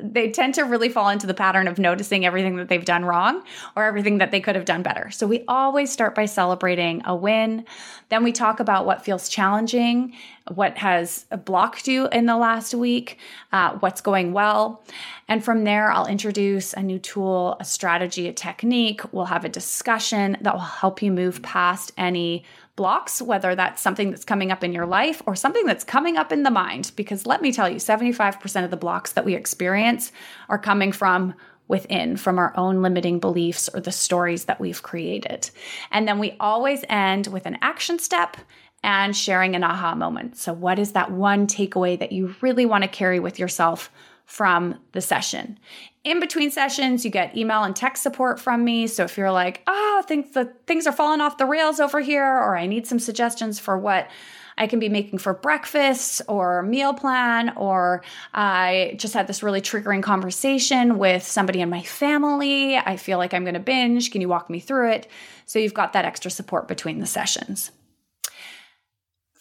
they 0.02 0.30
tend 0.32 0.56
to 0.56 0.64
really 0.64 0.90
fall 0.90 1.10
into 1.10 1.28
the 1.28 1.34
pattern 1.34 1.68
of 1.68 1.80
noticing 1.80 2.26
everything 2.26 2.56
that 2.58 2.70
they've 2.70 2.86
done 2.86 3.06
wrong 3.06 3.44
or 3.76 3.84
everything 3.84 4.18
that 4.20 4.32
they 4.32 4.40
could 4.40 4.56
have 4.56 4.66
done 4.66 4.84
better. 4.84 5.12
So 5.12 5.28
we 5.28 5.44
always 5.48 5.92
start 5.92 6.16
by 6.16 6.26
celebrating 6.26 7.02
a 7.06 7.16
win. 7.16 7.66
Then 8.10 8.24
we 8.24 8.32
talk 8.32 8.60
about 8.60 8.86
what 8.86 9.04
feels 9.04 9.30
challenging, 9.30 10.14
what 10.54 10.78
has 10.78 11.26
blocked 11.46 11.88
you 11.88 12.08
in 12.10 12.26
the 12.26 12.38
last 12.38 12.74
week, 12.74 13.18
uh, 13.52 13.78
what's 13.80 14.02
going 14.02 14.34
well. 14.34 14.84
And 15.28 15.44
from 15.44 15.64
there, 15.64 15.92
I'll 15.92 16.08
introduce 16.08 16.74
a 16.74 16.84
new 16.84 17.00
tool, 17.00 17.56
a 17.60 17.66
strategy, 17.66 18.28
a 18.28 18.34
technique. 18.34 19.02
We'll 19.14 19.26
have 19.26 19.46
a 19.46 19.50
discussion 19.50 20.38
that 20.42 20.54
will 20.54 20.62
help 20.62 21.02
you 21.02 21.12
move 21.12 21.42
past 21.42 21.92
any 21.98 22.44
blocks, 22.76 23.22
whether 23.22 23.56
that's 23.56 23.82
something 23.82 24.10
that's 24.10 24.26
coming 24.26 24.52
up 24.52 24.64
in 24.64 24.74
your 24.74 24.86
life 24.86 25.22
or 25.26 25.36
something 25.36 25.66
that's 25.66 25.84
coming 25.84 26.18
up 26.18 26.32
in 26.32 26.44
the 26.44 26.52
mind. 26.52 26.92
Because 26.96 27.26
let 27.26 27.42
me 27.42 27.52
tell 27.52 27.70
you, 27.70 27.76
75% 27.76 28.64
of 28.64 28.72
the 28.72 28.78
blocks 28.78 29.14
that 29.14 29.26
we 29.26 29.36
experience 29.36 30.12
are 30.50 30.58
coming 30.58 30.92
from 30.92 31.36
within, 31.68 32.18
from 32.18 32.40
our 32.40 32.54
own 32.58 32.82
limiting 32.82 33.20
beliefs 33.20 33.70
or 33.74 33.80
the 33.80 33.92
stories 33.92 34.46
that 34.46 34.60
we've 34.60 34.84
created. 34.84 35.50
And 35.92 36.08
then 36.08 36.20
we 36.20 36.36
always 36.40 36.84
end 36.90 37.28
with 37.28 37.46
an 37.46 37.58
action 37.62 38.00
step 38.00 38.38
and 38.84 39.16
sharing 39.16 39.56
an 39.56 39.64
aha 39.64 39.96
moment. 39.96 40.38
So, 40.38 40.52
what 40.52 40.78
is 40.78 40.92
that 40.92 41.12
one 41.12 41.48
takeaway 41.48 41.98
that 42.00 42.12
you 42.12 42.36
really 42.42 42.66
want 42.66 42.84
to 42.84 42.90
carry 42.90 43.20
with 43.20 43.40
yourself 43.40 43.90
from 44.26 44.80
the 44.94 45.02
session. 45.02 45.60
In 46.04 46.20
between 46.20 46.52
sessions, 46.52 47.06
you 47.06 47.12
get 47.12 47.38
email 47.38 47.64
and 47.64 47.76
text 47.76 48.04
support 48.04 48.40
from 48.40 48.64
me. 48.64 48.88
So 48.88 49.04
if 49.04 49.18
you're 49.18 49.32
like, 49.32 49.62
oh, 49.68 50.02
I 50.04 50.08
think 50.08 50.34
the 50.34 50.54
things 50.68 50.86
are 50.86 50.92
falling 50.92 51.22
off 51.22 51.38
the 51.38 51.46
rails 51.46 51.80
over 51.80 52.02
here, 52.02 52.26
or 52.26 52.58
I 52.58 52.66
need 52.66 52.88
some 52.88 53.00
suggestions 53.00 53.60
for 53.60 53.78
what 53.78 54.10
I 54.58 54.68
can 54.68 54.80
be 54.80 54.90
making 54.90 55.20
for 55.20 55.34
breakfast 55.34 56.22
or 56.28 56.62
meal 56.62 56.94
plan, 56.94 57.54
or 57.56 58.04
I 58.34 58.96
just 58.98 59.14
had 59.14 59.28
this 59.28 59.44
really 59.44 59.62
triggering 59.62 60.04
conversation 60.04 60.98
with 60.98 61.24
somebody 61.24 61.62
in 61.62 61.70
my 61.70 61.82
family. 61.82 62.78
I 62.78 62.98
feel 62.98 63.18
like 63.18 63.34
I'm 63.34 63.44
going 63.44 63.56
to 63.56 63.60
binge. 63.60 64.12
Can 64.12 64.22
you 64.22 64.30
walk 64.30 64.50
me 64.50 64.60
through 64.60 64.92
it? 64.92 65.08
So 65.46 65.58
you've 65.58 65.74
got 65.74 65.94
that 65.94 66.06
extra 66.06 66.30
support 66.30 66.68
between 66.68 67.00
the 67.00 67.06
sessions. 67.06 67.72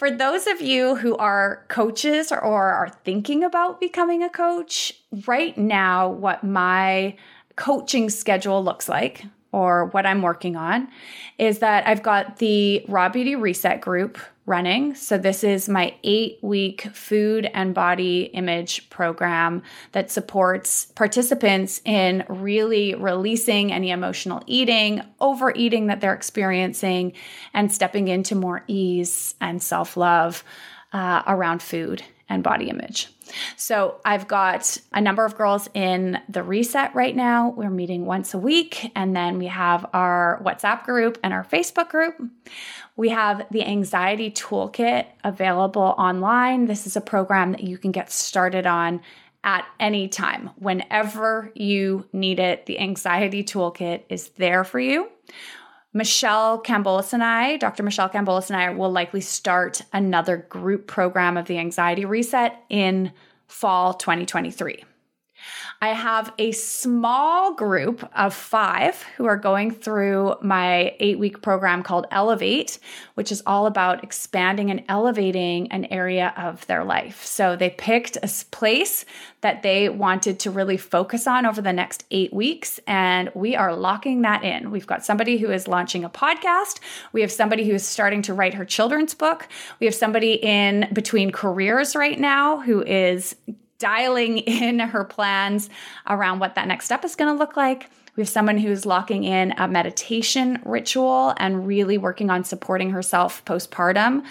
For 0.03 0.11
those 0.11 0.49
of 0.49 0.61
you 0.61 0.97
who 0.97 1.17
are 1.19 1.65
coaches 1.69 2.33
or 2.33 2.73
are 2.73 2.91
thinking 3.05 3.45
about 3.45 3.79
becoming 3.79 4.21
a 4.25 4.29
coach, 4.29 4.95
right 5.29 5.57
now, 5.57 6.09
what 6.09 6.43
my 6.43 7.15
coaching 7.55 8.11
schedule 8.11 8.65
looks 8.65 8.89
like 8.89 9.25
or 9.53 9.87
what 9.87 10.07
I'm 10.07 10.23
working 10.23 10.57
on 10.57 10.89
is 11.39 11.61
that 11.61 11.87
I've 11.87 12.03
got 12.03 12.39
the 12.39 12.85
Raw 12.89 13.09
Beauty 13.11 13.37
Reset 13.37 13.81
group 13.81 14.19
running. 14.45 14.95
So, 14.95 15.19
this 15.19 15.45
is 15.45 15.69
my 15.69 15.95
eight 16.03 16.39
week 16.43 16.89
food 16.93 17.49
and 17.53 17.75
body 17.75 18.23
image 18.33 18.91
program 18.91 19.63
that 19.93 20.11
supports 20.11 20.87
participants 20.87 21.81
in 21.85 22.25
really 22.29 22.95
releasing 22.95 23.73
any 23.73 23.91
emotional 23.91 24.43
eating, 24.47 25.03
overeating 25.21 25.87
that 25.87 26.01
they're 26.01 26.15
experiencing, 26.15 27.13
and 27.55 27.71
stepping 27.71 28.09
into 28.09 28.35
more 28.35 28.65
ease 28.67 29.35
and 29.41 29.63
self 29.63 29.97
love 29.97 30.43
uh, 30.93 31.23
around 31.27 31.63
food 31.63 32.03
and 32.29 32.43
body 32.43 32.71
image. 32.71 33.09
So 33.57 34.01
I've 34.05 34.29
got 34.29 34.79
a 34.93 35.01
number 35.01 35.25
of 35.25 35.37
girls 35.37 35.69
in 35.75 36.19
the 36.29 36.43
reset 36.43 36.95
right 36.95 37.15
now. 37.15 37.51
We're 37.51 37.71
meeting 37.71 38.05
once 38.05 38.35
a 38.35 38.39
week, 38.39 38.91
and 38.95 39.15
then 39.15 39.39
we 39.39 39.47
have 39.47 39.87
our 39.93 40.41
WhatsApp 40.45 40.85
group 40.85 41.19
and 41.23 41.33
our 41.33 41.45
Facebook 41.45 41.89
group. 41.89 42.15
We 42.97 43.11
have 43.11 43.47
the 43.51 43.65
Anxiety 43.65 44.31
Toolkit 44.31 45.07
available 45.25 45.95
online. 45.99 46.67
This 46.67 46.87
is 46.87 46.97
a 46.97 47.01
program 47.01 47.53
that 47.53 47.65
you 47.65 47.79
can 47.79 47.93
get 47.93 48.11
started 48.11 48.67
on 48.67 49.01
at 49.45 49.67
any 49.81 50.09
time. 50.09 50.51
Whenever 50.57 51.51
you 51.55 52.07
need 52.13 52.39
it, 52.39 52.67
the 52.67 52.79
Anxiety 52.79 53.43
Toolkit 53.43 54.03
is 54.09 54.29
there 54.31 54.65
for 54.65 54.79
you. 54.79 55.09
Michele 55.95 56.63
Kambolis 56.63 57.13
and 57.13 57.23
I, 57.23 57.59
Dr. 57.59 57.83
Michele 57.83 58.09
Kambolis 58.09 58.49
and 58.49 58.57
I, 58.57 58.71
will 58.71 58.91
likely 58.91 59.21
start 59.21 59.83
another 59.93 60.39
group 60.39 60.87
program 60.87 61.37
of 61.37 61.47
the 61.47 61.59
Anxiety 61.59 62.05
Reset 62.05 62.57
in 62.71 63.13
fall 63.47 63.95
2023. 63.95 64.85
I 65.81 65.89
have 65.89 66.33
a 66.39 66.53
small 66.53 67.55
group 67.55 68.09
of 68.15 68.35
five 68.35 69.03
who 69.17 69.27
are 69.27 69.37
going 69.37 69.71
through 69.71 70.37
my 70.43 70.95
eight 71.01 71.19
week 71.19 71.43
program 71.43 71.83
called 71.83 72.07
Elevate, 72.11 72.79
which 73.15 73.33
is 73.33 73.43
all 73.47 73.67
about 73.67 74.05
expanding 74.05 74.71
and 74.71 74.85
elevating 74.89 75.71
an 75.73 75.87
area 75.87 76.33
of 76.37 76.67
their 76.67 76.85
life. 76.85 77.25
So 77.25 77.57
they 77.57 77.71
picked 77.71 78.17
a 78.17 78.31
place 78.51 79.05
that 79.41 79.63
they 79.63 79.89
wanted 79.89 80.39
to 80.41 80.51
really 80.51 80.77
focus 80.77 81.27
on 81.27 81.47
over 81.47 81.61
the 81.61 81.73
next 81.73 82.05
eight 82.11 82.33
weeks, 82.33 82.79
and 82.87 83.31
we 83.35 83.57
are 83.57 83.75
locking 83.75 84.23
that 84.23 84.45
in. 84.45 84.71
We've 84.71 84.87
got 84.87 85.05
somebody 85.05 85.39
who 85.39 85.51
is 85.51 85.67
launching 85.67 86.05
a 86.05 86.11
podcast, 86.11 86.79
we 87.13 87.21
have 87.23 87.33
somebody 87.33 87.67
who 87.69 87.75
is 87.75 87.87
starting 87.87 88.23
to 88.23 88.35
write 88.35 88.55
her 88.55 88.65
children's 88.65 89.15
book, 89.15 89.49
we 89.81 89.87
have 89.87 89.95
somebody 89.95 90.35
in 90.35 90.89
between 90.93 91.31
careers 91.33 91.97
right 91.97 92.19
now 92.19 92.61
who 92.61 92.83
is 92.83 93.35
dialing 93.83 94.39
in 94.39 94.79
her 94.79 95.05
plans 95.05 95.69
around 96.09 96.39
what 96.39 96.55
that 96.55 96.69
next 96.69 96.87
step 96.87 97.05
is 97.05 97.17
going 97.17 97.35
to 97.35 97.39
look 97.39 97.57
like. 97.57 97.91
We 98.17 98.21
have 98.21 98.29
someone 98.29 98.59
who's 98.59 98.87
locking 98.87 99.25
in 99.25 99.53
a 99.57 99.67
meditation 99.67 100.61
ritual 100.65 101.35
and 101.39 101.67
really 101.67 101.99
working 101.99 102.31
on 102.31 102.45
supporting 102.45 102.91
herself 102.91 103.45
postpartum. 103.45 104.25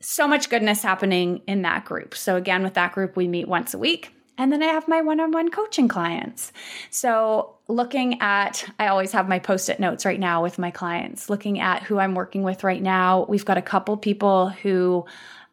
So 0.00 0.28
much 0.28 0.50
goodness 0.50 0.82
happening 0.82 1.40
in 1.46 1.62
that 1.62 1.86
group. 1.86 2.14
So, 2.14 2.36
again, 2.36 2.62
with 2.62 2.74
that 2.74 2.92
group, 2.92 3.16
we 3.16 3.26
meet 3.26 3.48
once 3.48 3.72
a 3.72 3.78
week. 3.78 4.14
And 4.36 4.52
then 4.52 4.62
I 4.62 4.66
have 4.66 4.88
my 4.88 5.00
one 5.00 5.20
on 5.20 5.32
one 5.32 5.50
coaching 5.50 5.88
clients. 5.88 6.52
So, 6.90 7.56
looking 7.68 8.20
at, 8.20 8.68
I 8.78 8.88
always 8.88 9.12
have 9.12 9.26
my 9.26 9.38
post 9.38 9.70
it 9.70 9.80
notes 9.80 10.04
right 10.04 10.20
now 10.20 10.42
with 10.42 10.58
my 10.58 10.70
clients, 10.70 11.30
looking 11.30 11.60
at 11.60 11.82
who 11.82 11.98
I'm 11.98 12.14
working 12.14 12.42
with 12.42 12.62
right 12.62 12.82
now. 12.82 13.24
We've 13.26 13.44
got 13.44 13.56
a 13.56 13.62
couple 13.62 13.96
people 13.96 14.50
who 14.50 15.06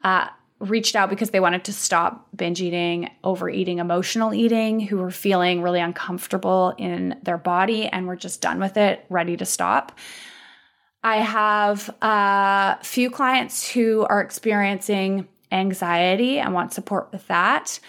uh, 0.04 0.28
reached 0.62 0.96
out 0.96 1.10
because 1.10 1.32
they 1.32 1.40
wanted 1.40 1.66
to 1.66 1.74
stop 1.74 2.28
binge 2.36 2.62
eating, 2.62 3.10
overeating, 3.24 3.80
emotional 3.80 4.34
eating, 4.34 4.80
who 4.80 4.98
were 4.98 5.12
feeling 5.12 5.62
really 5.62 5.80
uncomfortable 5.80 6.74
in 6.78 7.20
their 7.24 7.38
body 7.38 7.88
and 7.88 8.08
were 8.08 8.16
just 8.16 8.42
done 8.42 8.60
with 8.60 8.78
it, 8.78 9.06
ready 9.10 9.36
to 9.38 9.46
stop. 9.46 9.98
I 11.04 11.18
have 11.18 11.90
a 12.02 12.78
few 12.84 13.10
clients 13.10 13.70
who 13.70 14.06
are 14.08 14.22
experiencing 14.22 15.28
anxiety 15.52 16.40
and 16.40 16.54
want 16.54 16.74
support 16.74 17.12
with 17.12 17.28
that. 17.28 17.80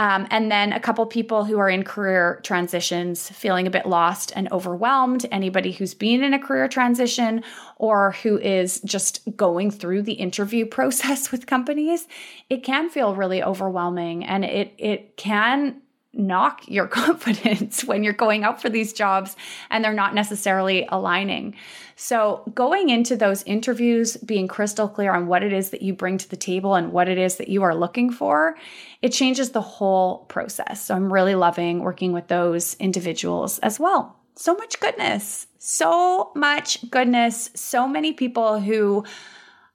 Um, 0.00 0.26
and 0.30 0.50
then 0.50 0.72
a 0.72 0.80
couple 0.80 1.04
people 1.04 1.44
who 1.44 1.58
are 1.58 1.68
in 1.68 1.84
career 1.84 2.40
transitions 2.42 3.28
feeling 3.28 3.66
a 3.66 3.70
bit 3.70 3.84
lost 3.84 4.32
and 4.34 4.50
overwhelmed. 4.50 5.26
Anybody 5.30 5.72
who's 5.72 5.92
been 5.92 6.24
in 6.24 6.32
a 6.32 6.38
career 6.38 6.68
transition 6.68 7.44
or 7.76 8.12
who 8.22 8.38
is 8.38 8.80
just 8.80 9.20
going 9.36 9.70
through 9.70 10.02
the 10.02 10.14
interview 10.14 10.64
process 10.80 11.30
with 11.30 11.46
companies, 11.46 12.08
it 12.48 12.64
can 12.64 12.88
feel 12.88 13.14
really 13.14 13.42
overwhelming 13.42 14.24
and 14.24 14.42
it 14.42 14.72
it 14.78 15.18
can 15.18 15.82
knock 16.12 16.68
your 16.68 16.86
confidence 16.88 17.84
when 17.84 18.02
you're 18.02 18.12
going 18.12 18.44
out 18.44 18.60
for 18.60 18.68
these 18.68 18.92
jobs 18.92 19.36
and 19.70 19.84
they're 19.84 19.92
not 19.92 20.14
necessarily 20.14 20.86
aligning. 20.88 21.54
So, 21.96 22.42
going 22.54 22.88
into 22.88 23.16
those 23.16 23.42
interviews, 23.42 24.16
being 24.16 24.48
crystal 24.48 24.88
clear 24.88 25.12
on 25.12 25.26
what 25.26 25.42
it 25.42 25.52
is 25.52 25.70
that 25.70 25.82
you 25.82 25.92
bring 25.92 26.16
to 26.18 26.28
the 26.30 26.36
table 26.36 26.74
and 26.74 26.92
what 26.92 27.08
it 27.08 27.18
is 27.18 27.36
that 27.36 27.48
you 27.48 27.62
are 27.62 27.74
looking 27.74 28.10
for, 28.10 28.56
it 29.02 29.10
changes 29.10 29.50
the 29.50 29.60
whole 29.60 30.24
process. 30.24 30.82
So, 30.82 30.94
I'm 30.94 31.12
really 31.12 31.34
loving 31.34 31.80
working 31.80 32.12
with 32.12 32.28
those 32.28 32.74
individuals 32.74 33.58
as 33.58 33.78
well. 33.78 34.16
So 34.34 34.54
much 34.54 34.80
goodness, 34.80 35.46
so 35.58 36.32
much 36.34 36.90
goodness, 36.90 37.50
so 37.54 37.86
many 37.86 38.14
people 38.14 38.58
who 38.58 39.04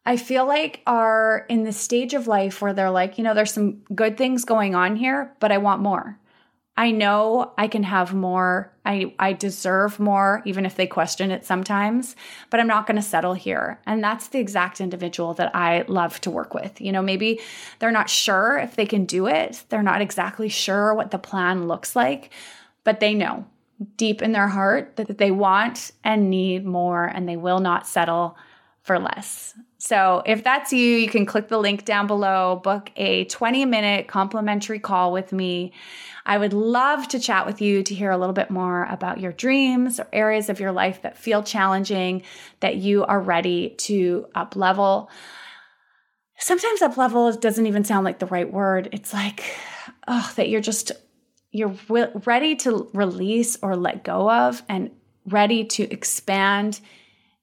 I 0.07 0.17
feel 0.17 0.47
like 0.47 0.81
are 0.87 1.45
in 1.49 1.63
the 1.63 1.71
stage 1.71 2.15
of 2.15 2.27
life 2.27 2.61
where 2.61 2.73
they're 2.73 2.89
like, 2.89 3.19
you 3.19 3.23
know, 3.23 3.35
there's 3.35 3.53
some 3.53 3.83
good 3.93 4.17
things 4.17 4.45
going 4.45 4.73
on 4.73 4.95
here, 4.95 5.35
but 5.39 5.51
I 5.51 5.59
want 5.59 5.81
more. 5.81 6.17
I 6.77 6.91
know 6.91 7.53
I 7.57 7.67
can 7.67 7.83
have 7.83 8.13
more. 8.13 8.71
I, 8.85 9.13
I 9.17 9.31
deserve 9.31 9.99
more, 9.99 10.41
even 10.45 10.65
if 10.65 10.75
they 10.75 10.87
question 10.87 11.31
it 11.31 11.45
sometimes, 11.45 12.15
but 12.49 12.59
I'm 12.59 12.67
not 12.67 12.85
going 12.85 12.97
to 12.97 13.01
settle 13.01 13.33
here. 13.33 13.79
And 13.85 14.03
that's 14.03 14.27
the 14.27 14.39
exact 14.39 14.81
individual 14.81 15.33
that 15.35 15.55
I 15.55 15.85
love 15.87 16.19
to 16.21 16.31
work 16.31 16.53
with. 16.53 16.81
You 16.81 16.91
know, 16.91 17.01
maybe 17.01 17.39
they're 17.79 17.91
not 17.91 18.09
sure 18.09 18.57
if 18.57 18.75
they 18.75 18.85
can 18.85 19.05
do 19.05 19.27
it, 19.27 19.63
they're 19.69 19.81
not 19.81 20.01
exactly 20.01 20.49
sure 20.49 20.93
what 20.93 21.11
the 21.11 21.17
plan 21.17 21.67
looks 21.67 21.95
like, 21.95 22.31
but 22.83 22.99
they 22.99 23.13
know 23.13 23.45
deep 23.97 24.21
in 24.21 24.33
their 24.33 24.47
heart 24.47 24.95
that 24.97 25.17
they 25.17 25.31
want 25.31 25.91
and 26.03 26.29
need 26.29 26.65
more 26.65 27.05
and 27.05 27.27
they 27.27 27.37
will 27.37 27.59
not 27.59 27.87
settle 27.87 28.37
for 28.85 28.99
less. 28.99 29.55
So 29.79 30.21
if 30.27 30.43
that's 30.43 30.71
you, 30.71 30.79
you 30.79 31.09
can 31.09 31.25
click 31.25 31.47
the 31.47 31.57
link 31.57 31.85
down 31.85 32.05
below, 32.05 32.61
book 32.63 32.91
a 32.95 33.25
20 33.25 33.65
minute 33.65 34.07
complimentary 34.07 34.77
call 34.77 35.11
with 35.11 35.33
me. 35.33 35.73
I 36.23 36.37
would 36.37 36.53
love 36.53 37.07
to 37.07 37.19
chat 37.19 37.47
with 37.47 37.61
you 37.61 37.81
to 37.81 37.95
hear 37.95 38.11
a 38.11 38.17
little 38.17 38.33
bit 38.33 38.51
more 38.51 38.85
about 38.85 39.19
your 39.19 39.31
dreams 39.31 39.99
or 39.99 40.07
areas 40.13 40.49
of 40.49 40.59
your 40.59 40.71
life 40.71 41.01
that 41.01 41.17
feel 41.17 41.41
challenging, 41.41 42.21
that 42.59 42.75
you 42.75 43.03
are 43.05 43.19
ready 43.19 43.71
to 43.79 44.27
up 44.35 44.55
level. 44.55 45.09
Sometimes 46.37 46.83
up 46.83 46.95
level 46.95 47.31
doesn't 47.33 47.65
even 47.65 47.83
sound 47.83 48.05
like 48.05 48.19
the 48.19 48.27
right 48.27 48.51
word. 48.51 48.89
It's 48.91 49.13
like, 49.13 49.43
oh, 50.07 50.31
that 50.35 50.47
you're 50.47 50.61
just, 50.61 50.91
you're 51.49 51.75
ready 51.89 52.55
to 52.57 52.87
release 52.93 53.57
or 53.63 53.75
let 53.75 54.03
go 54.03 54.29
of 54.29 54.61
and 54.69 54.91
ready 55.25 55.65
to 55.65 55.91
expand 55.91 56.79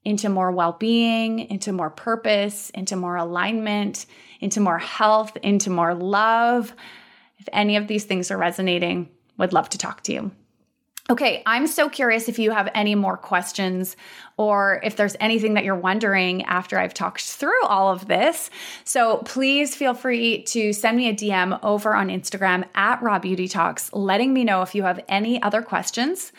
into 0.05 0.28
more 0.28 0.50
well 0.50 0.72
being, 0.72 1.40
into 1.40 1.72
more 1.72 1.90
purpose, 1.90 2.70
into 2.70 2.96
more 2.96 3.16
alignment, 3.16 4.07
into 4.40 4.61
more 4.61 4.78
health, 4.78 5.36
into 5.42 5.70
more 5.70 5.94
love. 5.94 6.74
If 7.38 7.48
any 7.53 7.76
of 7.76 7.88
these 7.88 8.05
things 8.05 8.30
are 8.30 8.38
resonating, 8.38 9.09
would 9.38 9.53
love 9.53 9.68
to 9.70 9.78
talk 9.78 10.03
to 10.05 10.12
you. 10.12 10.30
Okay, 11.11 11.42
I'm 11.46 11.66
so 11.66 11.88
curious 11.88 12.28
if 12.28 12.38
you 12.38 12.53
have 12.53 12.70
any 12.74 12.94
more 12.94 13.16
questions 13.16 13.96
or 14.36 14.80
if 14.84 14.94
there's 14.94 15.16
anything 15.18 15.55
that 15.55 15.64
you're 15.64 15.74
wondering 15.74 16.44
after 16.44 16.78
I've 16.78 16.94
talked 16.94 17.22
through 17.22 17.64
all 17.64 17.92
of 17.92 18.07
this. 18.07 18.50
So 18.84 19.18
please 19.18 19.74
feel 19.74 19.94
free 19.94 20.44
to 20.44 20.72
send 20.72 20.96
me 20.96 21.09
a 21.09 21.14
DM 21.14 21.59
over 21.64 21.92
on 21.94 22.09
Instagram 22.09 22.64
at 22.76 23.03
Raw 23.03 23.18
Beauty 23.18 23.48
Talks, 23.48 23.92
letting 23.92 24.32
me 24.32 24.44
know 24.44 24.62
if 24.62 24.76
you 24.76 24.84
have 24.84 25.05
any 25.09 25.42
other 25.42 25.61
questions. 25.61 26.32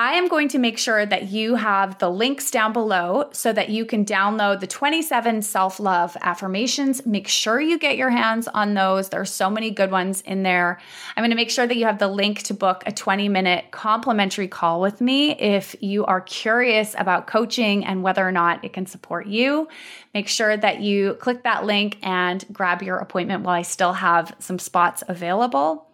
I 0.00 0.12
am 0.12 0.28
going 0.28 0.46
to 0.50 0.60
make 0.60 0.78
sure 0.78 1.04
that 1.04 1.30
you 1.32 1.56
have 1.56 1.98
the 1.98 2.08
links 2.08 2.52
down 2.52 2.72
below 2.72 3.30
so 3.32 3.52
that 3.52 3.68
you 3.68 3.84
can 3.84 4.04
download 4.04 4.60
the 4.60 4.68
27 4.68 5.42
self 5.42 5.80
love 5.80 6.16
affirmations. 6.20 7.04
Make 7.04 7.26
sure 7.26 7.60
you 7.60 7.80
get 7.80 7.96
your 7.96 8.10
hands 8.10 8.46
on 8.46 8.74
those. 8.74 9.08
There 9.08 9.20
are 9.20 9.24
so 9.24 9.50
many 9.50 9.72
good 9.72 9.90
ones 9.90 10.20
in 10.20 10.44
there. 10.44 10.78
I'm 11.16 11.22
going 11.22 11.32
to 11.32 11.36
make 11.36 11.50
sure 11.50 11.66
that 11.66 11.76
you 11.76 11.86
have 11.86 11.98
the 11.98 12.06
link 12.06 12.44
to 12.44 12.54
book 12.54 12.84
a 12.86 12.92
20 12.92 13.28
minute 13.28 13.72
complimentary 13.72 14.46
call 14.46 14.80
with 14.80 15.00
me 15.00 15.32
if 15.32 15.74
you 15.80 16.04
are 16.04 16.20
curious 16.20 16.94
about 16.96 17.26
coaching 17.26 17.84
and 17.84 18.04
whether 18.04 18.24
or 18.24 18.30
not 18.30 18.64
it 18.64 18.72
can 18.72 18.86
support 18.86 19.26
you. 19.26 19.66
Make 20.14 20.28
sure 20.28 20.56
that 20.56 20.80
you 20.80 21.14
click 21.14 21.42
that 21.42 21.64
link 21.64 21.98
and 22.04 22.44
grab 22.52 22.84
your 22.84 22.98
appointment 22.98 23.42
while 23.42 23.56
I 23.56 23.62
still 23.62 23.94
have 23.94 24.32
some 24.38 24.60
spots 24.60 25.02
available. 25.08 25.87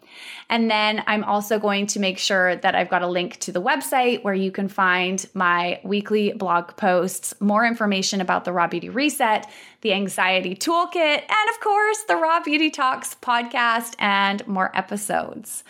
And 0.49 0.71
then 0.71 1.03
I'm 1.07 1.25
also 1.25 1.59
going 1.59 1.87
to 1.89 2.01
make 2.01 2.19
sure 2.19 2.57
that 2.57 2.75
I've 2.75 2.89
got 2.89 3.03
a 3.03 3.07
link 3.07 3.39
to 3.41 3.53
the 3.53 3.63
website 3.63 4.23
where 4.23 4.35
you 4.35 4.51
can 4.51 4.69
find 4.69 5.25
my 5.35 5.81
weekly 5.85 6.33
blog 6.33 6.77
posts, 6.77 7.35
more 7.41 7.65
information 7.65 8.21
about 8.21 8.45
the 8.45 8.53
Raw 8.53 8.67
Beauty 8.67 8.89
Reset, 8.89 9.47
the 9.81 9.93
Anxiety 9.93 10.55
Toolkit, 10.55 10.97
and 10.97 11.51
of 11.51 11.61
course, 11.61 12.03
the 12.05 12.17
Raw 12.17 12.41
Beauty 12.41 12.71
Talks 12.71 13.15
podcast 13.21 13.95
and 13.99 14.47
more 14.47 14.77
episodes. 14.77 15.65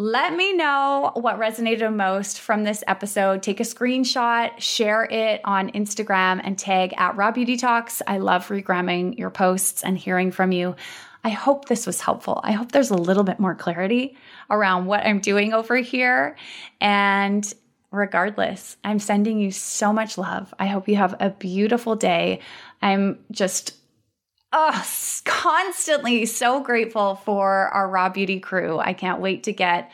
Let 0.00 0.36
me 0.36 0.52
know 0.52 1.10
what 1.14 1.40
resonated 1.40 1.92
most 1.92 2.38
from 2.38 2.62
this 2.62 2.84
episode. 2.86 3.42
Take 3.42 3.58
a 3.58 3.64
screenshot, 3.64 4.52
share 4.60 5.02
it 5.02 5.40
on 5.44 5.72
Instagram, 5.72 6.40
and 6.44 6.56
tag 6.56 6.94
at 6.96 7.16
Raw 7.16 7.32
Beauty 7.32 7.56
Talks. 7.56 8.00
I 8.06 8.18
love 8.18 8.46
regramming 8.46 9.18
your 9.18 9.30
posts 9.30 9.82
and 9.82 9.98
hearing 9.98 10.30
from 10.30 10.52
you. 10.52 10.76
I 11.24 11.30
hope 11.30 11.66
this 11.66 11.86
was 11.86 12.00
helpful. 12.00 12.40
I 12.44 12.52
hope 12.52 12.72
there's 12.72 12.90
a 12.90 12.96
little 12.96 13.24
bit 13.24 13.40
more 13.40 13.54
clarity 13.54 14.16
around 14.50 14.86
what 14.86 15.04
I'm 15.04 15.20
doing 15.20 15.52
over 15.52 15.76
here. 15.76 16.36
And 16.80 17.52
regardless, 17.90 18.76
I'm 18.84 18.98
sending 18.98 19.38
you 19.38 19.50
so 19.50 19.92
much 19.92 20.18
love. 20.18 20.54
I 20.58 20.66
hope 20.66 20.88
you 20.88 20.96
have 20.96 21.16
a 21.20 21.30
beautiful 21.30 21.96
day. 21.96 22.40
I'm 22.80 23.18
just 23.30 23.74
oh, 24.52 24.86
constantly 25.24 26.26
so 26.26 26.60
grateful 26.60 27.16
for 27.16 27.68
our 27.68 27.88
Raw 27.88 28.08
Beauty 28.08 28.40
crew. 28.40 28.78
I 28.78 28.92
can't 28.92 29.20
wait 29.20 29.44
to 29.44 29.52
get 29.52 29.90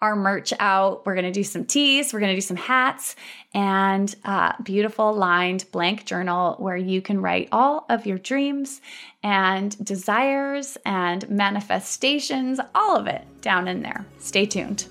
our 0.00 0.16
merch 0.16 0.52
out. 0.58 1.04
We're 1.04 1.14
going 1.14 1.24
to 1.26 1.30
do 1.30 1.44
some 1.44 1.64
tees, 1.64 2.12
we're 2.12 2.20
going 2.20 2.32
to 2.32 2.36
do 2.36 2.40
some 2.40 2.56
hats, 2.56 3.16
and 3.52 4.14
a 4.24 4.54
beautiful 4.62 5.12
lined 5.12 5.64
blank 5.72 6.04
journal 6.06 6.56
where 6.58 6.76
you 6.76 7.02
can 7.02 7.20
write 7.20 7.48
all 7.52 7.86
of 7.88 8.06
your 8.06 8.18
dreams 8.18 8.80
and 9.22 9.82
desires 9.84 10.78
and 10.86 11.28
manifestations, 11.28 12.60
all 12.74 12.96
of 12.96 13.06
it 13.06 13.24
down 13.40 13.68
in 13.68 13.82
there. 13.82 14.06
Stay 14.18 14.46
tuned. 14.46 14.86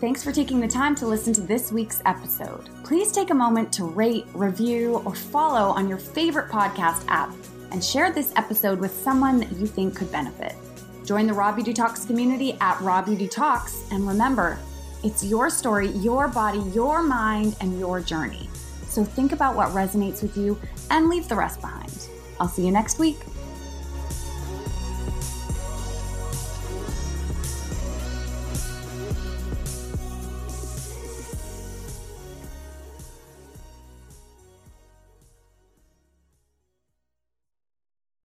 Thanks 0.00 0.24
for 0.24 0.32
taking 0.32 0.60
the 0.60 0.68
time 0.68 0.94
to 0.94 1.06
listen 1.06 1.34
to 1.34 1.42
this 1.42 1.70
week's 1.70 2.00
episode. 2.06 2.70
Please 2.84 3.12
take 3.12 3.28
a 3.28 3.34
moment 3.34 3.70
to 3.74 3.84
rate, 3.84 4.24
review, 4.32 5.02
or 5.04 5.14
follow 5.14 5.74
on 5.74 5.88
your 5.88 5.98
favorite 5.98 6.50
podcast 6.50 7.04
app 7.08 7.34
and 7.70 7.84
share 7.84 8.10
this 8.10 8.32
episode 8.36 8.80
with 8.80 8.92
someone 8.92 9.38
that 9.38 9.52
you 9.52 9.66
think 9.66 9.94
could 9.94 10.10
benefit. 10.10 10.54
Join 11.10 11.26
the 11.26 11.34
Raw 11.34 11.50
Beauty 11.50 11.72
Talks 11.72 12.04
community 12.04 12.56
at 12.60 12.80
Raw 12.80 13.02
Beauty 13.02 13.26
Talks. 13.26 13.82
And 13.90 14.06
remember, 14.06 14.56
it's 15.02 15.24
your 15.24 15.50
story, 15.50 15.88
your 15.88 16.28
body, 16.28 16.60
your 16.72 17.02
mind, 17.02 17.56
and 17.60 17.80
your 17.80 17.98
journey. 17.98 18.48
So 18.86 19.02
think 19.02 19.32
about 19.32 19.56
what 19.56 19.70
resonates 19.70 20.22
with 20.22 20.36
you 20.36 20.56
and 20.88 21.08
leave 21.08 21.28
the 21.28 21.34
rest 21.34 21.60
behind. 21.60 22.06
I'll 22.38 22.46
see 22.46 22.64
you 22.64 22.70
next 22.70 23.00
week. 23.00 23.18